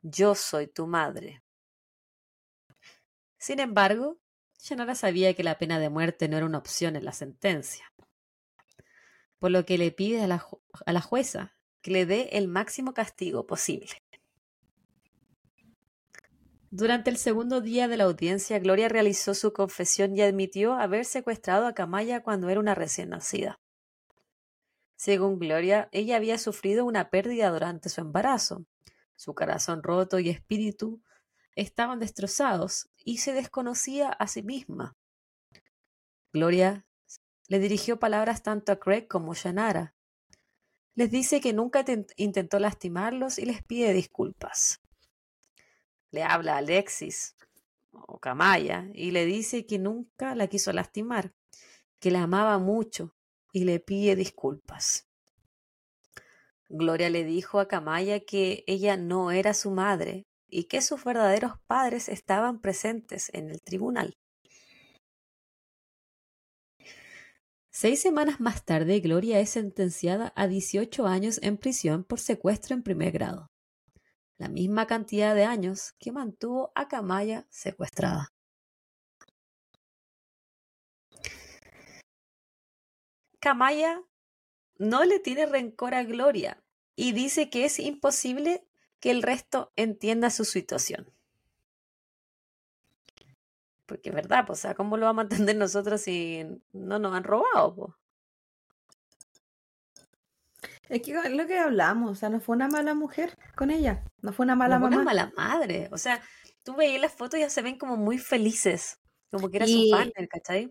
[0.00, 1.42] Yo soy tu madre.
[3.36, 4.18] Sin embargo,
[4.64, 7.92] Shanara sabía que la pena de muerte no era una opción en la sentencia,
[9.38, 10.46] por lo que le pide a la,
[10.86, 13.90] a la jueza que le dé el máximo castigo posible.
[16.70, 21.66] Durante el segundo día de la audiencia, Gloria realizó su confesión y admitió haber secuestrado
[21.66, 23.60] a Kamaya cuando era una recién nacida.
[24.96, 28.64] Según Gloria, ella había sufrido una pérdida durante su embarazo.
[29.14, 31.02] Su corazón roto y espíritu
[31.56, 34.96] estaban destrozados y se desconocía a sí misma.
[36.32, 36.84] Gloria
[37.48, 39.94] le dirigió palabras tanto a Craig como a Shannara.
[40.94, 41.84] Les dice que nunca
[42.16, 44.80] intentó lastimarlos y les pide disculpas.
[46.10, 47.36] Le habla a Alexis
[47.90, 51.32] o Kamaya y le dice que nunca la quiso lastimar,
[52.00, 53.14] que la amaba mucho
[53.52, 55.08] y le pide disculpas.
[56.68, 61.58] Gloria le dijo a Kamaya que ella no era su madre y que sus verdaderos
[61.66, 64.16] padres estaban presentes en el tribunal.
[67.72, 72.84] Seis semanas más tarde, Gloria es sentenciada a 18 años en prisión por secuestro en
[72.84, 73.50] primer grado,
[74.38, 78.32] la misma cantidad de años que mantuvo a Kamaya secuestrada.
[83.40, 84.04] Kamaya
[84.78, 86.62] no le tiene rencor a Gloria
[86.94, 88.64] y dice que es imposible
[89.00, 91.10] que el resto entienda su situación.
[93.86, 97.14] Porque es verdad, pues, o sea, ¿cómo lo vamos a entender nosotros si no nos
[97.14, 97.74] han robado?
[97.74, 97.92] Pues?
[100.88, 104.04] Es que es lo que hablamos, o sea, no fue una mala mujer con ella,
[104.20, 104.96] no fue una mala no mamá.
[104.96, 106.20] Fue una mala madre, o sea,
[106.62, 109.88] tú veías las fotos y ya se ven como muy felices, como que era su
[109.90, 110.70] partner, ¿cachai?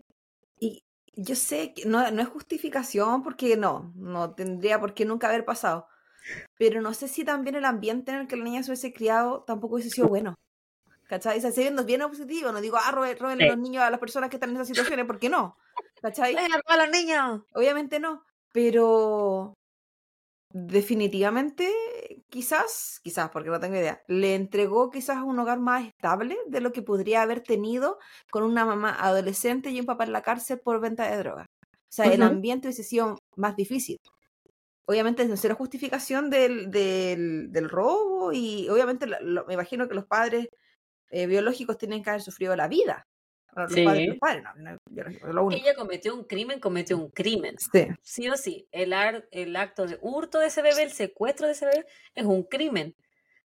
[0.60, 5.28] Y yo sé que no, no es justificación porque no, no tendría por qué nunca
[5.28, 5.86] haber pasado.
[6.56, 9.42] Pero no sé si también el ambiente en el que la niña se hubiese criado
[9.46, 10.34] tampoco hubiese sido bueno.
[11.06, 11.38] ¿Cachai?
[11.38, 14.30] O sea, siendo bien positivo, no digo, ah, roben, roben los niños a las personas
[14.30, 15.56] que están en esas situaciones, ¿por qué no?
[16.00, 16.34] ¿Cachai?
[16.34, 17.42] a los niños!
[17.54, 19.54] Obviamente no, pero
[20.50, 21.68] definitivamente
[22.28, 26.72] quizás, quizás, porque no tengo idea, le entregó quizás un hogar más estable de lo
[26.72, 27.98] que podría haber tenido
[28.30, 31.46] con una mamá adolescente y un papá en la cárcel por venta de drogas.
[31.72, 33.98] O sea, el ambiente hubiese sido más difícil.
[34.86, 39.94] Obviamente no será justificación del, del, del robo y obviamente la- lo- me imagino que
[39.94, 40.48] los padres
[41.10, 43.06] eh, biológicos tienen que haber sufrido la vida.
[43.56, 44.18] Los padres, los Sí.
[44.18, 45.62] padres, no, no, lo único.
[45.62, 47.56] Ella cometió un crimen, cometió un crimen.
[47.58, 47.86] Sí.
[48.02, 48.66] Sí o sí.
[48.72, 52.24] El, ar- el acto de hurto de ese bebé, el secuestro de ese bebé, es
[52.24, 52.94] un crimen.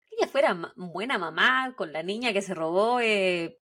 [0.06, 3.60] Que ella fuera ma- buena mamá con la niña que se robó eh,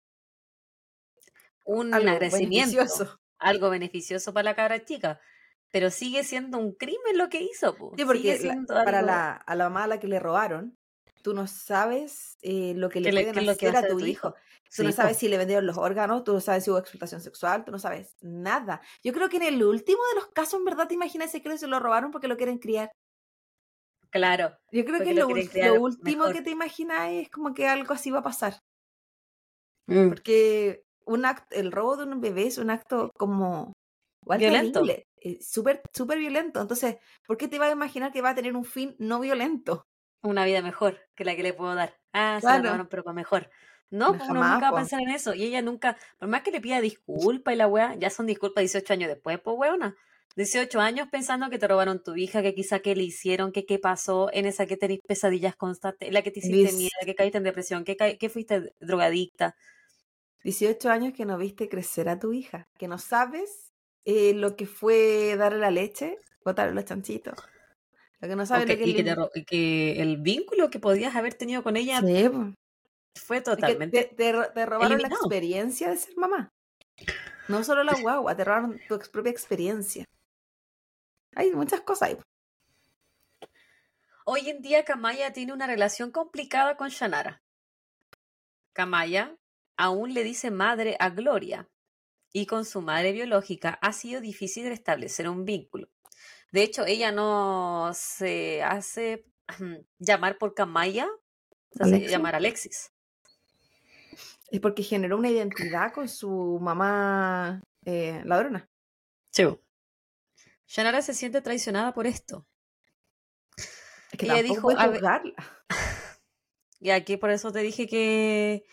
[1.65, 3.21] un Algo agradecimiento, beneficioso.
[3.39, 5.21] algo beneficioso para la cabra chica.
[5.73, 7.93] Pero sigue siendo un crimen lo que hizo, po.
[7.97, 10.75] Sí, porque la- para algo la, a la mamá a la que le robaron,
[11.23, 14.29] tú no sabes eh, lo que le pueden hacer va a hacer tu tu hijo.
[14.29, 14.37] hijo.
[14.75, 14.97] Tú no po.
[14.97, 17.79] sabes si le vendieron los órganos, tú no sabes si hubo explotación sexual, tú no
[17.79, 18.81] sabes nada.
[19.03, 21.67] Yo creo que en el último de los casos, en verdad, te imaginas que se
[21.67, 22.91] lo robaron porque lo quieren criar.
[24.11, 24.57] Claro.
[24.73, 26.33] Yo creo que lo lo, lo último mejor.
[26.35, 28.59] que te imaginas es como que algo así va a pasar.
[29.87, 30.09] Mm.
[30.09, 33.73] Porque un act- el robo de un bebé es un acto como
[34.25, 34.81] igual Violento.
[34.83, 36.61] terrible, eh, súper súper violento.
[36.61, 36.97] Entonces,
[37.27, 39.89] ¿por qué te vas a imaginar que va a tener un fin no violento?
[40.23, 41.99] Una vida mejor que la que le puedo dar.
[42.13, 42.63] Ah, se la Claro.
[42.63, 43.51] robaron, pero para mejor.
[43.91, 45.35] No, No, pues uno jamás, nunca va a pensar en eso.
[45.35, 48.63] Y ella nunca, por más que le pida disculpas y la weá, ya son disculpas
[48.63, 49.97] 18 años después, pues weona.
[50.37, 53.79] 18 años pensando que te robaron tu hija, que quizá que le hicieron, que qué
[53.79, 57.45] pasó, en esa que tenés pesadillas constantes, la que te hiciste miedo, que caíste en
[57.45, 59.57] depresión, que, caí- que fuiste drogadicta.
[60.45, 63.70] 18 años que no viste crecer a tu hija, que no sabes
[64.05, 67.35] eh, lo que fue darle la leche, botarle los chanchitos.
[68.21, 69.03] Lo que no O sabes que- lo que, y que,
[69.95, 72.29] te el vínculo que podías haber tenido con ella Sí,
[73.15, 74.05] fue Es que totalmente.
[74.05, 76.49] te, te ro- te robaron la experiencia de ser mamá.
[77.49, 80.05] No solo la guagua, te robaron tu propia experiencia.
[81.35, 82.19] Hay muchas cosas ahí.
[84.25, 87.41] Hoy en día Kamaya tiene una relación complicada con Shanara.
[88.73, 89.37] Kamaya
[89.77, 91.67] aún le dice madre a Gloria
[92.33, 95.89] y con su madre biológica ha sido difícil establecer un vínculo.
[96.53, 99.27] De hecho, ella no se hace
[99.99, 101.09] llamar por Kamaya,
[101.71, 102.11] se hace ¿Alexis?
[102.11, 102.93] llamar Alexis.
[104.51, 108.69] Es porque generó una identidad con su mamá eh, ladrona.
[110.67, 112.47] Shanara se siente traicionada por esto.
[113.57, 115.35] Es que Ella dijo, a juzgarla.
[116.83, 118.65] Y aquí por eso te dije que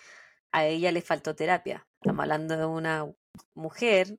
[0.54, 1.86] a ella le faltó terapia.
[2.02, 3.06] Estamos hablando de una
[3.54, 4.18] mujer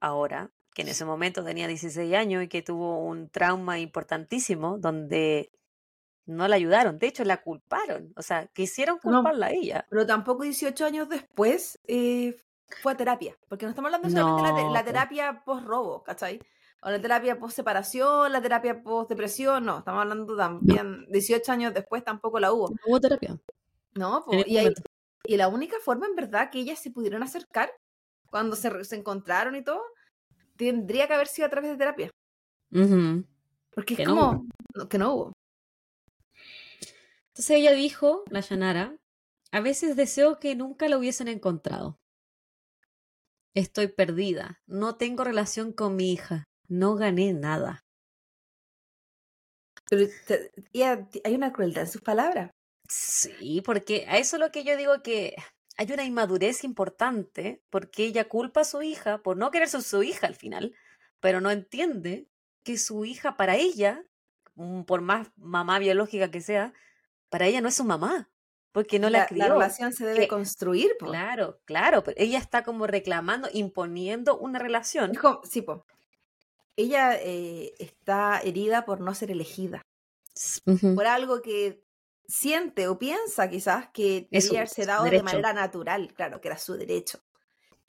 [0.00, 5.52] ahora que en ese momento tenía 16 años y que tuvo un trauma importantísimo donde
[6.26, 6.98] no la ayudaron.
[6.98, 8.12] De hecho, la culparon.
[8.16, 9.12] O sea, quisieron No.
[9.22, 9.86] culparla a ella.
[9.90, 12.36] Pero tampoco 18 años después eh,
[12.82, 13.36] fue a terapia.
[13.48, 14.86] Porque no estamos hablando solamente de la, te- No, la po.
[14.86, 16.40] terapia post-robo, ¿cachai?
[16.82, 19.64] O la terapia post-separación, la terapia post-depresión.
[19.64, 21.06] No, estamos hablando también.
[21.10, 22.70] 18 años después tampoco la hubo.
[22.70, 23.38] No hubo terapia.
[23.94, 24.82] No, y, hay- momento.
[25.24, 27.70] y la única forma en verdad que ellas se pudieron acercar
[28.34, 29.80] cuando se, se encontraron y todo,
[30.56, 32.10] tendría que haber sido a través de terapia.
[33.70, 35.32] Porque es Que como no, que no hubo.
[37.28, 38.96] Entonces ella dijo, la Yanara,
[39.52, 41.94] a veces deseo que nunca la hubiesen encontrado.
[43.54, 47.82] Estoy perdida, no tengo relación con mi hija, no gané nada.
[49.88, 50.50] Pero te-
[51.22, 52.50] hay una crueldad en sus palabras.
[52.88, 55.36] Sí, porque a eso es lo que yo digo que
[55.76, 60.02] hay una inmadurez importante porque ella culpa a su hija por no querer ser su
[60.02, 60.74] hija al final,
[61.20, 62.28] pero no entiende
[62.62, 64.04] que su hija para ella,
[64.54, 66.72] mm, por más mamá biológica que sea,
[67.28, 68.30] para ella no es su mamá,
[68.72, 69.44] porque no la, la, crió.
[69.48, 71.06] relación se debe que- construir, po.
[71.06, 75.12] Claro, claro, pero ella está como reclamando, imponiendo una relación.
[75.44, 75.84] Sí, po.
[76.76, 79.82] Ella eh, está herida por no ser elegida,
[80.96, 81.83] por algo que
[82.26, 86.74] siente o piensa quizás que debería haberse dado de manera natural, claro, que era su
[86.74, 87.20] derecho.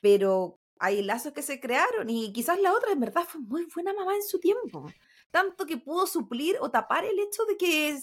[0.02, 3.94] Pero hay lazos que se crearon y quizás la otra en verdad fue muy buena
[3.94, 4.96] mamá en su tiempo.
[5.32, 7.98] Tanto que pudo suplir o tapar el hecho de que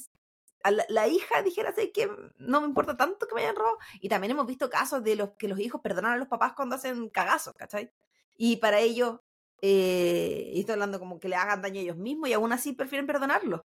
[0.65, 2.09] la, la hija dijera "Sé que
[2.39, 3.79] no me importa tanto que me hayan robado.
[4.01, 6.77] Y también hemos visto casos de los que los hijos perdonan a los papás cuando
[6.77, 7.93] hacen cagazos, ¿cachai?
[8.37, 9.21] Y para ellos,
[9.61, 12.73] eh, y estoy hablando como que le hagan daño a ellos mismos y aún así
[12.73, 13.67] prefieren perdonarlo.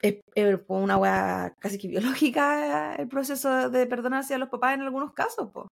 [0.00, 4.74] Es, es por una weá casi que biológica el proceso de perdonarse a los papás
[4.74, 5.68] en algunos casos, po.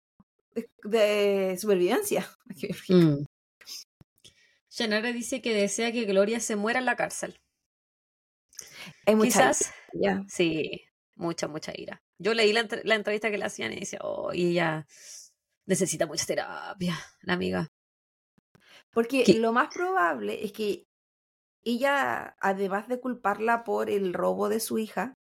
[0.53, 2.27] De, de supervivencia.
[2.89, 3.25] Mm.
[4.69, 7.37] Yanara dice que desea que Gloria se muera en la cárcel.
[9.05, 10.23] Hay mucha Quizás, ya.
[10.27, 10.81] sí,
[11.15, 12.01] mucha, mucha ira.
[12.17, 14.85] Yo leí la, la entrevista que le hacían y decía, oh, y ella
[15.65, 17.67] necesita mucha terapia, la amiga.
[18.91, 19.33] Porque ¿Qué?
[19.35, 20.85] lo más probable es que
[21.65, 25.13] ella, además de culparla por el robo de su hija,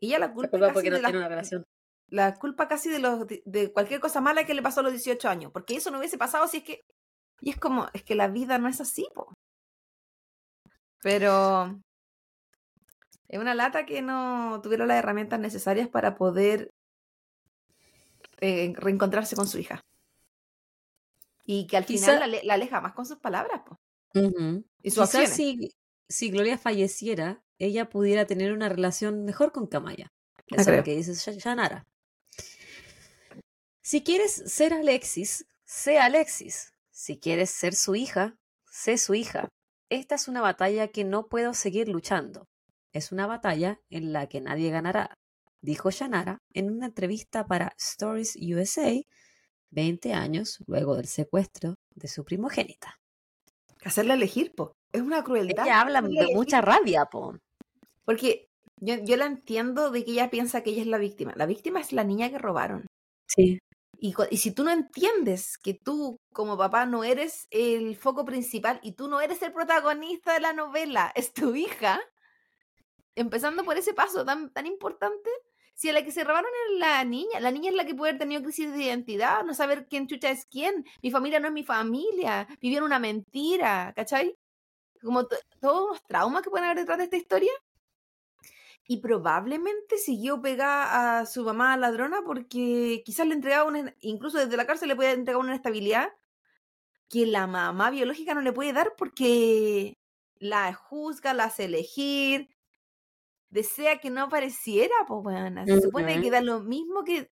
[0.00, 1.64] ella la culpa, culpa casi porque no de la, tiene una relación.
[2.08, 4.92] la culpa casi de, los, de, de cualquier cosa mala que le pasó a los
[4.92, 6.80] 18 años, porque eso no hubiese pasado si es que...
[7.40, 9.32] Y es como, es que la vida no es así, po.
[11.02, 11.78] Pero
[13.28, 16.70] es una lata que no tuvieron las herramientas necesarias para poder
[18.40, 19.80] eh, reencontrarse con su hija.
[21.44, 23.76] Y que al Quizá- final la, la aleja más con sus palabras, po.
[24.14, 25.70] Y Quizás si,
[26.08, 30.08] si Gloria falleciera, ella pudiera tener una relación mejor con Kamaya.
[30.46, 31.86] Eso es lo que dice Shanara.
[33.82, 36.72] Si quieres ser Alexis, sé Alexis.
[36.90, 38.36] Si quieres ser su hija,
[38.70, 39.48] sé su hija.
[39.90, 42.46] Esta es una batalla que no puedo seguir luchando.
[42.92, 45.14] Es una batalla en la que nadie ganará,
[45.60, 49.00] dijo Shanara en una entrevista para Stories USA
[49.70, 52.98] 20 años luego del secuestro de su primogénita.
[53.84, 54.77] Hacerla elegir, po.
[54.92, 55.66] Es una crueldad.
[55.66, 57.36] Ella habla de mucha rabia, po.
[58.04, 61.32] Porque yo, yo la entiendo de que ella piensa que ella es la víctima.
[61.36, 62.86] La víctima es la niña que robaron.
[63.26, 63.58] Sí.
[64.00, 68.78] Y, y si tú no entiendes que tú como papá no eres el foco principal
[68.82, 72.00] y tú no eres el protagonista de la novela, es tu hija,
[73.16, 75.30] empezando por ese paso tan, tan importante,
[75.74, 78.10] si a la que se robaron es la niña, la niña es la que puede
[78.10, 81.52] haber tenido crisis de identidad, no saber quién chucha es quién, mi familia no es
[81.52, 84.36] mi familia, vivieron una mentira, ¿cachai?
[85.02, 87.52] Como to- todos los traumas que pueden haber detrás de esta historia.
[88.86, 94.56] Y probablemente siguió pegada a su mamá ladrona porque quizás le entregaba una, incluso desde
[94.56, 96.08] la cárcel le puede entregar una estabilidad
[97.10, 99.94] que la mamá biológica no le puede dar porque
[100.36, 102.48] la juzga, la hace elegir,
[103.50, 107.30] desea que no apareciera, pues bueno, se supone que da lo mismo que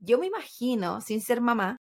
[0.00, 1.76] yo me imagino, sin ser mamá,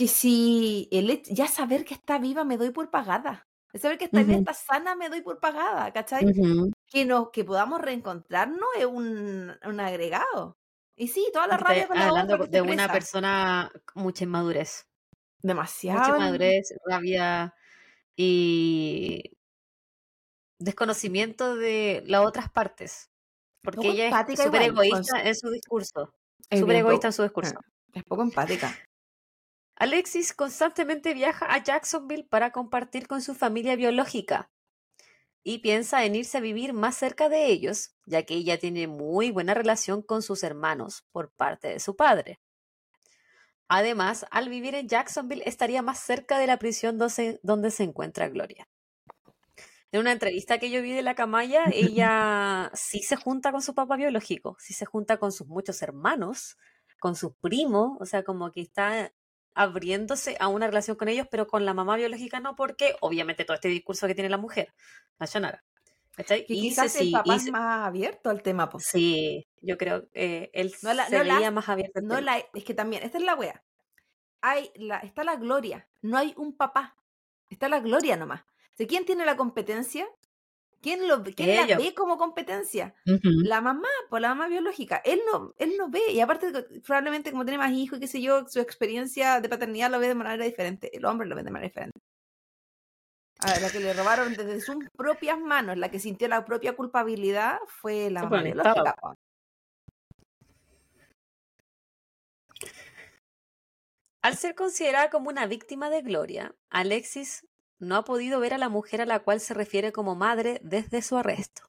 [0.00, 3.46] que si el ya saber que está viva me doy por pagada.
[3.74, 4.40] Saber que está viva, Ujú.
[4.40, 6.24] está sana, me doy por pagada, ¿cachai?
[6.86, 10.56] Que nos que podamos reencontrarnos es un, un agregado.
[10.96, 14.86] Y sí, toda la rabia con la hablando otra de una persona mucha inmadurez.
[15.12, 16.16] Mucha Demasiado.
[16.16, 17.54] inmadurez, rabia
[18.16, 19.36] y
[20.58, 23.10] desconocimiento de las otras partes.
[23.62, 26.14] Porque ella es súper igual, egoísta en su discurso.
[26.50, 27.60] Súper egoísta en su discurso.
[27.92, 28.74] Es poco empática.
[29.80, 34.50] Alexis constantemente viaja a Jacksonville para compartir con su familia biológica
[35.42, 39.30] y piensa en irse a vivir más cerca de ellos, ya que ella tiene muy
[39.30, 42.40] buena relación con sus hermanos por parte de su padre.
[43.68, 48.68] Además, al vivir en Jacksonville estaría más cerca de la prisión donde, se encuentra Gloria.
[49.92, 53.74] En una entrevista que yo vi de la Camaya, ella sí se junta con su
[53.74, 56.58] papá biológico, sí se junta con sus muchos hermanos,
[56.98, 59.10] con sus primos, o sea, como que está
[59.54, 63.54] abriéndose a una relación con ellos, pero con la mamá biológica no, porque obviamente todo
[63.54, 64.72] este discurso que tiene la mujer,
[65.18, 65.64] la Shonara.
[66.12, 66.44] ¿Cachai?
[66.48, 68.84] Y quizás se- el papá es se- más abierto al tema, pues.
[68.86, 72.00] Sí, yo creo que él No la- se no la- veía más abierto.
[72.02, 73.62] No la, es que también, esta es la wea.
[74.42, 76.96] Hay la, está la gloria, no hay un papá.
[77.48, 78.42] Está la gloria nomás.
[78.76, 80.06] ¿De quién tiene la competencia?
[80.80, 82.94] ¿Quién, lo, quién la ve como competencia?
[83.04, 85.02] La mamá, por la mamá biológica.
[85.04, 86.00] Él no, él no ve.
[86.10, 86.50] Y aparte,
[86.86, 90.08] probablemente como tiene más hijos y qué sé yo, su experiencia de paternidad lo ve
[90.08, 90.96] de manera diferente.
[90.96, 92.00] El hombre lo ve de manera diferente.
[93.40, 96.76] A ver, la que le robaron desde sus propias manos, la que sintió la propia
[96.76, 98.96] culpabilidad, fue la mamá biológica.
[104.22, 107.46] Al ser considerada como una víctima de Gloria, Alexis
[107.80, 111.02] no ha podido ver a la mujer a la cual se refiere como madre desde
[111.02, 111.62] su arresto.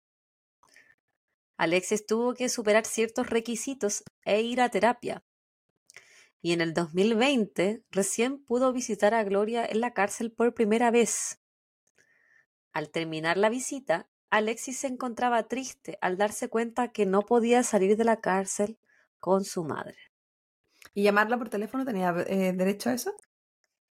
[1.57, 5.23] Alexis tuvo que superar ciertos requisitos e ir a terapia.
[6.41, 11.39] Y en el 2020 recién pudo visitar a Gloria en la cárcel por primera vez.
[12.73, 17.95] Al terminar la visita, Alexis se encontraba triste al darse cuenta que no podía salir
[17.95, 18.79] de la cárcel
[19.19, 19.97] con su madre.
[20.93, 23.13] ¿Y llamarla por teléfono tenía eh, derecho a eso?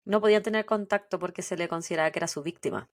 [0.05, 2.87] No podía tener contacto porque se le consideraba que era su víctima.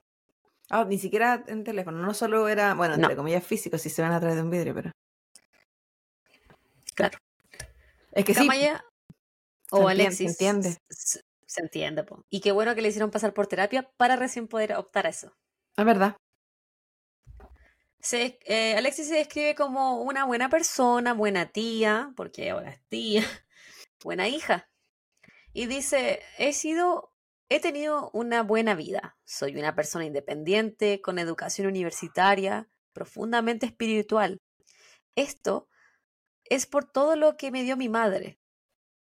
[0.70, 3.16] Ah, ni siquiera en teléfono, no solo era, bueno, entre No.
[3.18, 4.92] comillas físico, si se ven a través de un vidrio, pero.
[6.96, 7.18] Claro.
[8.12, 8.84] Es que sí, Camaya
[9.72, 10.30] o entiende, se Alexis.
[10.32, 10.78] entiende.
[10.90, 12.26] Se, se entiende, po.
[12.30, 15.34] Y qué bueno que le hicieron pasar por terapia para recién poder optar a eso.
[15.78, 16.16] es verdad.
[18.00, 23.24] Se, eh, Alexis se describe como una buena persona, buena tía, porque ahora es tía,
[24.04, 24.68] buena hija.
[25.54, 27.14] Y dice, he sido,
[27.50, 29.18] he tenido una buena vida.
[29.26, 34.40] Soy una persona independiente, con educación universitaria, profundamente espiritual.
[35.16, 35.68] Esto
[36.46, 38.40] es por todo lo que me dio mi madre.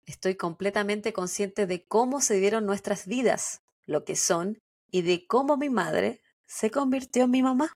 [0.06, 5.58] Estoy completamente consciente de cómo se dieron nuestras vidas, lo que son, y de cómo
[5.58, 7.72] mi madre se convirtió en mi mamá.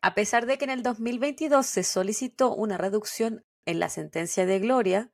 [0.00, 4.58] A pesar de que en el 2022 se solicitó una reducción en la sentencia de
[4.58, 5.12] Gloria,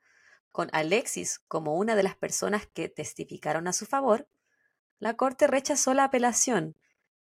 [0.57, 4.27] con Alexis como una de las personas que testificaron a su favor,
[4.99, 6.75] la Corte rechazó la apelación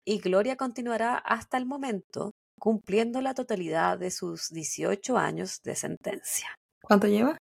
[0.03, 6.59] y Gloria continuará hasta el momento cumpliendo la totalidad de sus 18 años de sentencia.
[6.81, 7.37] ¿Cuánto lleva?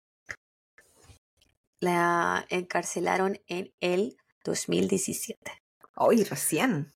[1.81, 4.15] La encarcelaron en el
[4.45, 5.51] 2017.
[5.97, 6.93] Hoy recién.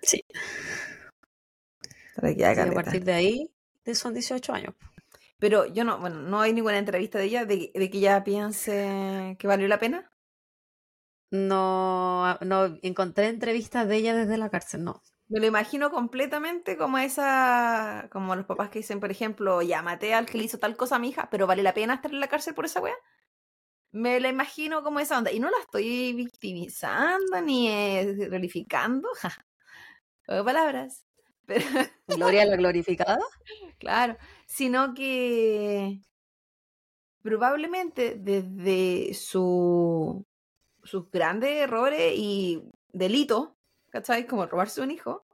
[0.00, 0.24] Sí.
[2.14, 3.50] Para que Y haga a partir de ahí
[3.84, 4.76] de- son 18 años.
[5.42, 9.36] Pero yo no, bueno, no hay ninguna entrevista de ella de, de que ella piense
[9.40, 10.12] que valió la pena.
[11.30, 15.02] No, no encontré entrevistas de ella desde la cárcel, no.
[15.28, 20.12] Me lo imagino completamente como esa, como los papás que dicen, por ejemplo, ya maté
[20.14, 22.20] al que le hizo tal cosa a mi hija, pero vale la pena estar en
[22.20, 22.94] la cárcel por esa wea.
[23.92, 25.32] Me la imagino como esa onda.
[25.32, 29.08] Y no la estoy victimizando ni eh, glorificando.
[30.28, 31.04] De palabras.
[31.46, 31.64] Pero,
[32.06, 33.20] Gloria la glorificada.
[33.78, 34.16] claro.
[34.46, 36.00] Sino que
[37.22, 40.26] probablemente desde su,
[40.82, 42.62] sus grandes errores y
[42.92, 43.50] delitos,
[43.90, 44.26] ¿cachai?
[44.26, 45.24] Como robarse un hijo,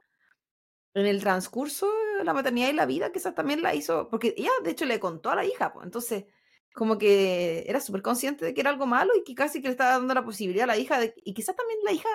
[0.93, 1.87] en el transcurso
[2.17, 4.99] de la maternidad y la vida, quizás también la hizo, porque ella de hecho le
[4.99, 6.25] contó a la hija, pues, entonces
[6.73, 9.71] como que era súper consciente de que era algo malo y que casi que le
[9.71, 12.09] estaba dando la posibilidad a la hija, de, y quizás también la hija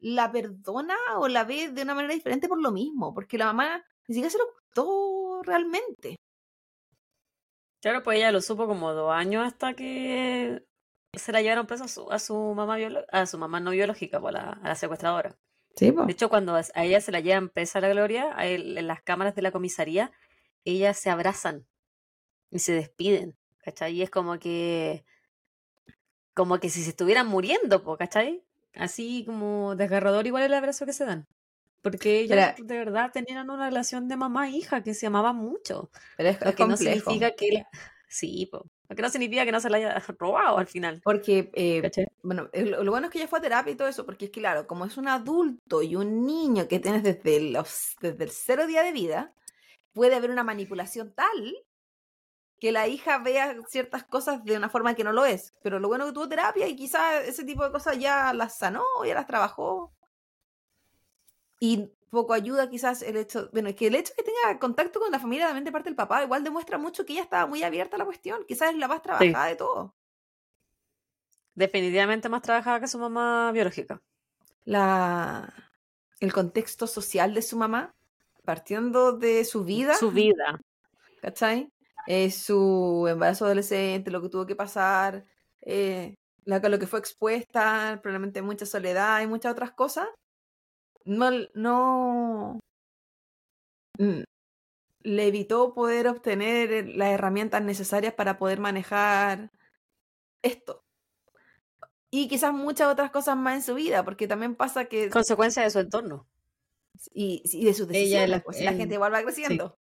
[0.00, 3.84] la perdona o la ve de una manera diferente por lo mismo, porque la mamá
[4.08, 6.16] ni siquiera se lo ocultó realmente.
[7.80, 10.62] Claro, pues ella lo supo como dos años hasta que
[11.16, 12.76] se la llevaron presa a su, a su mamá
[13.10, 15.38] a su mamá no biológica, pues, a la, a la secuestradora.
[15.76, 18.78] Sí, De hecho, cuando a ella se la llevan presa a la Gloria, a él-
[18.78, 20.12] en las cámaras de la comisaría,
[20.64, 21.66] ellas se abrazan
[22.50, 23.94] y se despiden, ¿cachai?
[23.96, 25.04] Y es como que,
[26.34, 28.44] como que si se estuvieran muriendo, ¿cachai?
[28.74, 31.26] Así como desgarrador igual el abrazo que se dan.
[31.82, 35.36] Porque ellas Pero- de verdad tenían una relación de mamá e hija que se amaban
[35.36, 35.90] mucho.
[36.16, 37.52] pero es, Lo es que no significa que...
[37.52, 37.68] la-
[38.12, 38.66] Sí, po.
[38.88, 41.00] Lo que no significa que no se la haya robado al final.
[41.04, 41.80] Porque, eh,
[42.24, 44.24] bueno, eh, lo, lo bueno es que ella fue a terapia y todo eso, porque
[44.24, 48.24] es que, claro, como es un adulto y un niño que tienes desde, los, desde
[48.24, 49.32] el cero día de vida,
[49.92, 51.56] puede haber una manipulación tal
[52.60, 55.54] que la hija vea ciertas cosas de una forma que no lo es.
[55.62, 58.84] Pero lo bueno que tuvo terapia y quizás ese tipo de cosas ya las sanó,
[59.06, 59.92] ya las trabajó.
[61.58, 65.00] Y poco ayuda quizás el hecho, bueno, es que el hecho de que tenga contacto
[65.00, 67.62] con la familia también de parte del papá, igual demuestra mucho que ella estaba muy
[67.62, 68.44] abierta a la cuestión.
[68.46, 69.94] Quizás es la más trabajada de todo.
[71.54, 74.00] Definitivamente más trabajada que su mamá biológica.
[74.64, 75.52] la,
[76.20, 77.94] el contexto social de su mamá,
[78.44, 80.60] partiendo de su vida, Su vida.
[81.22, 81.70] ¿cachai?
[82.12, 85.24] Eh, su embarazo adolescente, lo que tuvo que pasar,
[85.60, 90.08] eh, la, lo que fue expuesta, probablemente mucha soledad y muchas otras cosas,
[91.04, 92.58] no, no
[93.96, 94.22] mm,
[95.04, 99.52] le evitó poder obtener eh, las herramientas necesarias para poder manejar
[100.42, 100.82] esto.
[102.10, 105.70] Y quizás muchas otras cosas más en su vida, porque también pasa que Consecuencia de
[105.70, 106.26] su entorno.
[107.14, 109.78] y, y de sus Ella decisiones, la- pues la gente igual va creciendo.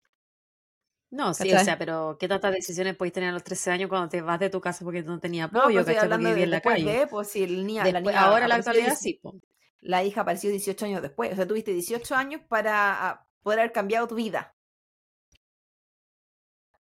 [1.12, 4.10] No, sí, o sea, pero ¿qué tantas decisiones podéis tener a los 13 años cuando
[4.10, 6.10] te vas de tu casa porque no tenía No, apoyo, pues estoy ¿cachai?
[6.24, 6.86] Porque de en la calle.
[7.00, 9.36] de, pues si el niña, la Después- niña ahora en la actualidad 10 sí, po.
[9.82, 11.32] la hija apareció 18 años después.
[11.34, 14.54] O sea, tuviste 18 años para ah, poder haber cambiado tu vida.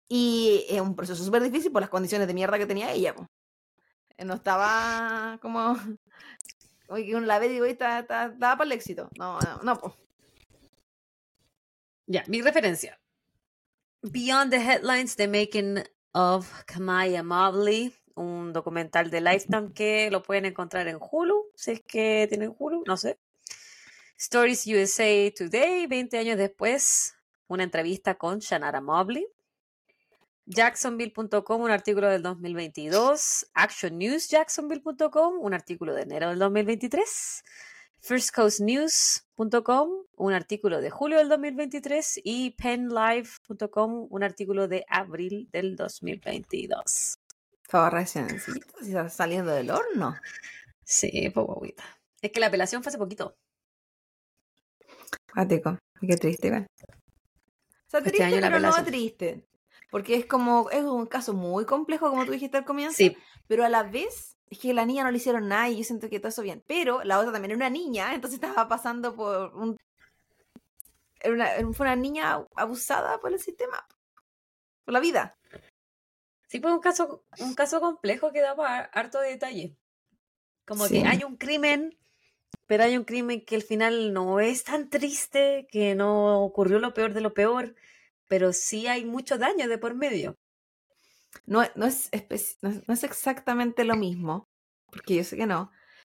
[0.08, 3.16] Y es un proceso súper difícil por las condiciones de mierda que tenía ella.
[3.16, 3.28] po.
[4.18, 5.76] Eh, No estaba como...
[6.88, 9.10] como que uno la ve y digo, "Oye, está, está- estaba para el éxito.
[9.18, 9.80] No, no, no.
[9.80, 9.96] po.
[12.08, 13.00] Ya, mi referencia.
[14.01, 20.46] Beyond the Headlines, The Making of Kamaya Mobley, un documental de Lifetime que lo pueden
[20.46, 23.20] encontrar en Hulu, si es que tienen Hulu, no sé.
[24.17, 27.13] Stories USA Today, 20 años después,
[27.47, 29.28] una entrevista con Shanara Mobley.
[30.46, 33.47] Jacksonville.com, un artículo del 2022.
[33.54, 37.43] ActionNewsJacksonville.com, un artículo de enero del 2023.
[38.01, 42.21] FirstCoastNews.com, un artículo de julio del 2023.
[42.24, 47.20] Y PennLive.com, un artículo de abril del 2022.
[47.63, 48.28] Estaba recién
[49.09, 50.16] saliendo del horno.
[50.84, 51.84] Sí, pues guaguita.
[52.21, 53.38] Es que la apelación fue hace poquito.
[55.32, 55.78] Cuático.
[56.01, 56.66] Qué triste, igual.
[56.66, 59.46] O sea, Este triste, pero no triste.
[59.92, 62.97] Porque es como, es un caso muy complejo, como tú dijiste al comienzo.
[62.97, 63.16] Sí,
[63.47, 66.09] Pero a la vez, es que la niña no le hicieron nada y yo siento
[66.09, 66.63] que todo eso bien.
[66.67, 69.78] Pero la otra también era una niña, entonces estaba pasando por un.
[71.21, 73.86] Era una, fue una niña abusada por el sistema.
[74.86, 75.38] Por la vida.
[76.47, 79.76] sí fue un caso, un caso complejo que daba harto de detalle.
[80.66, 81.01] Como Sí.
[81.01, 82.00] que hay un crimen
[82.70, 86.93] pero hay un crimen que al final no es tan triste, que no ocurrió lo
[86.93, 87.74] peor de lo peor,
[88.28, 90.38] pero sí hay mucho daño de por medio.
[91.46, 92.10] No, no, es,
[92.62, 94.47] no, es, exactamente lo mismo,
[94.92, 95.72] porque yo sé que no,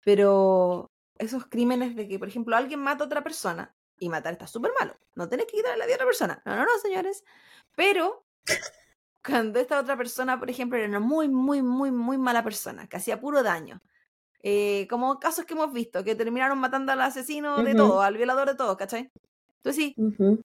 [0.05, 4.47] pero esos crímenes de que, por ejemplo, alguien mata a otra persona, y matar está
[4.47, 7.25] súper malo, no tenés que quitarle la vida a otra persona, no, no, no, señores,
[7.77, 8.25] pero
[9.25, 12.97] cuando esta otra persona, por ejemplo, era una muy, muy, muy, muy mala persona, que
[12.97, 13.81] hacía puro daño,
[14.43, 18.49] eh, como casos que hemos visto, que terminaron matando al asesino de todo, al violador
[18.49, 19.13] de todo, ¿cachai?
[19.59, 19.95] Entonces sí,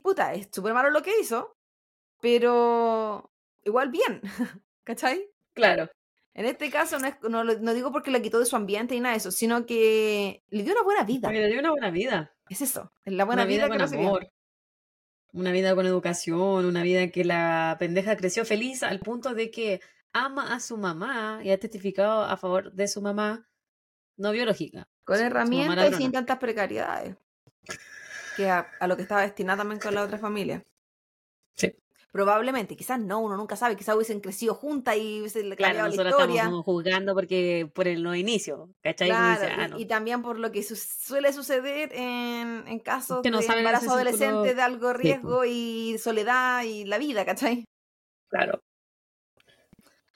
[0.03, 1.55] puta, es súper malo lo que hizo,
[2.21, 3.31] pero
[3.67, 4.21] igual bien,
[4.83, 5.29] ¿cachai?
[5.53, 5.89] Claro.
[6.33, 8.99] En este caso no, es, no, no, digo porque le quitó de su ambiente y
[8.99, 11.31] nada de eso, sino que le dio una buena vida.
[11.31, 12.35] le dio una buena vida.
[12.47, 14.31] Es eso, es la buena vida, con amor.
[15.33, 19.51] Una vida con educación, una vida en que la pendeja creció feliz al punto de
[19.51, 19.81] que
[20.13, 23.47] ama a su mamá y ha testificado a favor de su mamá
[24.15, 24.87] no biológica.
[25.03, 27.15] Con herramientas y sin tantas precariedades.
[28.35, 30.63] Que a, lo que estaba destinada también con la otra familia.
[32.11, 36.05] Probablemente, quizás no, uno nunca sabe, quizás hubiesen crecido juntas y se le claro, nosotros
[36.05, 36.41] la historia.
[36.43, 39.11] estamos juzgando porque por el no inicio, ¿cachai?
[39.11, 44.61] Ah, y, también por lo que suele suceder en, en casos de embarazo adolescente de
[44.61, 47.65] algo riesgo y soledad y la vida, ¿cachai?
[48.29, 48.61] Claro.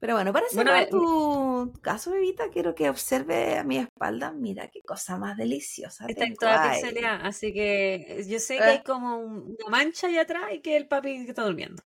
[0.01, 4.31] Pero bueno, para cerrar eh, tu caso, bebita, quiero que observe a mi espalda.
[4.31, 6.07] Mira qué cosa más deliciosa.
[6.07, 8.83] Está en toda pixelada, así que yo sé que hay eh.
[8.83, 11.83] como una mancha allá atrás y que el papi está durmiendo.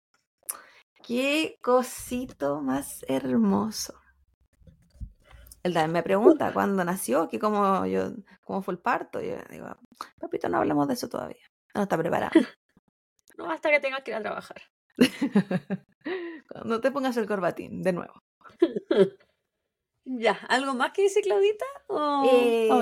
[1.02, 4.00] Qué cosito más hermoso.
[5.64, 8.12] Él también me pregunta cuándo nació, que cómo, yo,
[8.44, 9.22] cómo fue el parto.
[9.22, 9.76] Yo digo,
[10.20, 11.50] papito, no hablamos de eso todavía.
[11.74, 12.30] No está preparado.
[13.40, 14.62] no hasta que tengas que ir a trabajar.
[16.66, 18.14] No te pongas el corbatín, de nuevo.
[20.06, 21.66] ya, ¿algo más que dice Claudita?
[21.88, 22.24] ¿O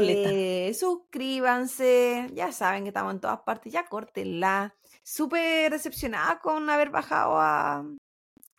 [0.04, 4.76] eh, suscríbanse, ya saben que estamos en todas partes, ya córtenla.
[5.04, 7.86] Súper decepcionada con haber bajado a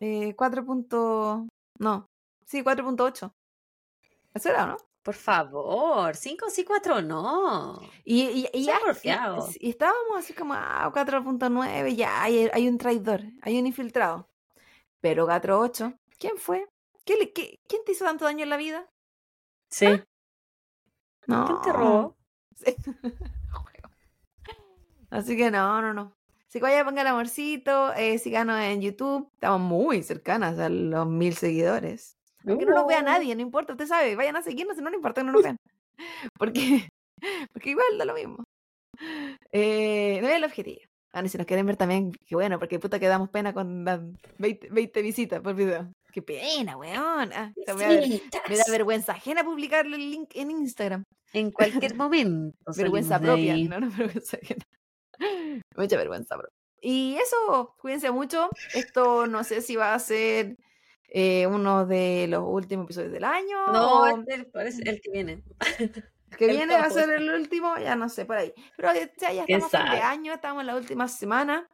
[0.01, 1.47] eh, 4.
[1.79, 2.07] No,
[2.47, 3.33] sí, 4.8.
[4.35, 4.77] Eso era, ¿no?
[5.03, 7.81] Por favor, 5 sí, 4 no.
[8.05, 8.79] Y, y, ya,
[9.59, 14.29] y, estábamos así como a ah, 4.9, ya hay, hay, un traidor, hay un infiltrado.
[15.01, 16.69] Pero 4.8, ¿quién fue?
[17.05, 18.89] ¿Qué, qué, quién te hizo tanto daño en la vida?
[19.70, 19.87] Sí.
[19.87, 20.07] ¿Ah?
[21.27, 21.47] No.
[21.47, 22.16] ¿Quién te robó?
[25.11, 26.16] así que no, no, no.
[26.49, 29.29] Así que vaya, pongan amorcito, eh, síganos en YouTube.
[29.35, 32.19] Estamos muy cercanas a los mil seguidores.
[32.47, 35.20] Aunque no nos vea nadie, no importa, usted sabe, vayan a seguirnos, no, no importa
[35.20, 35.56] que no nos vean.
[36.39, 36.89] Porque,
[37.52, 38.44] porque igual da lo mismo.
[39.51, 40.82] Eh, no es el objetivo.
[41.14, 43.85] Ah, si nos quieren ver también, qué bueno, porque puta que damos pena con
[44.39, 45.93] 20, visitas por video.
[46.10, 47.31] Qué pena, weón.
[47.35, 51.05] Ah, me, da, vergüenza ajena publicarle el link en Instagram.
[51.35, 52.56] En cualquier momento.
[52.74, 54.64] vergüenza propia, no, no vergüenza ajena.
[55.77, 56.48] Mucha vergüenza, bro.
[56.81, 58.48] Y eso, cuídense mucho.
[58.74, 60.56] Esto no sé si va a ser
[61.14, 63.66] eh, uno de los últimos episodios del año.
[63.66, 65.43] No, este es el, que viene.
[66.30, 68.55] El que viene va a ser el último, ya no sé, por ahí.
[68.78, 71.68] Pero ya, ya estamos fin de año, estamos en la última semana.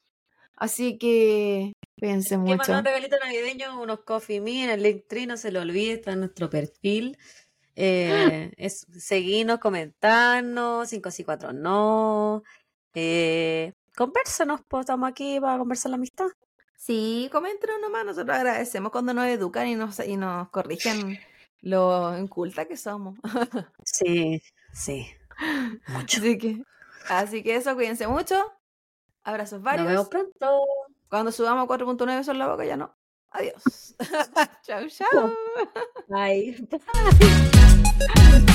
[0.57, 2.77] Así que piense mucho.
[2.77, 6.15] un regalito navideño, unos coffee me en el link tree, no se lo olvide, está
[6.15, 7.17] en nuestro perfil.
[7.77, 12.43] Eh, es seguirnos, comentarnos, 554 no.
[12.93, 16.27] Eh, conversanos, pues estamos aquí para conversar la amistad.
[16.79, 21.19] Sí, coméntenos nomás, nosotros agradecemos cuando nos educan y nos, y nos corrigen
[21.61, 23.19] lo inculta que somos.
[23.85, 24.41] sí,
[24.73, 25.09] sí.
[25.89, 26.21] Mucho.
[26.21, 26.63] Así que,
[27.09, 28.37] así que eso, cuídense mucho.
[29.25, 29.87] Abrazos varios.
[29.87, 30.65] Nos vemos pronto.
[31.11, 32.97] Cuando subamos 4.9 son la boca ya no.
[33.33, 33.97] Adiós.
[34.63, 35.35] chau, chau.
[36.09, 36.57] Bye.
[36.71, 38.55] Bye.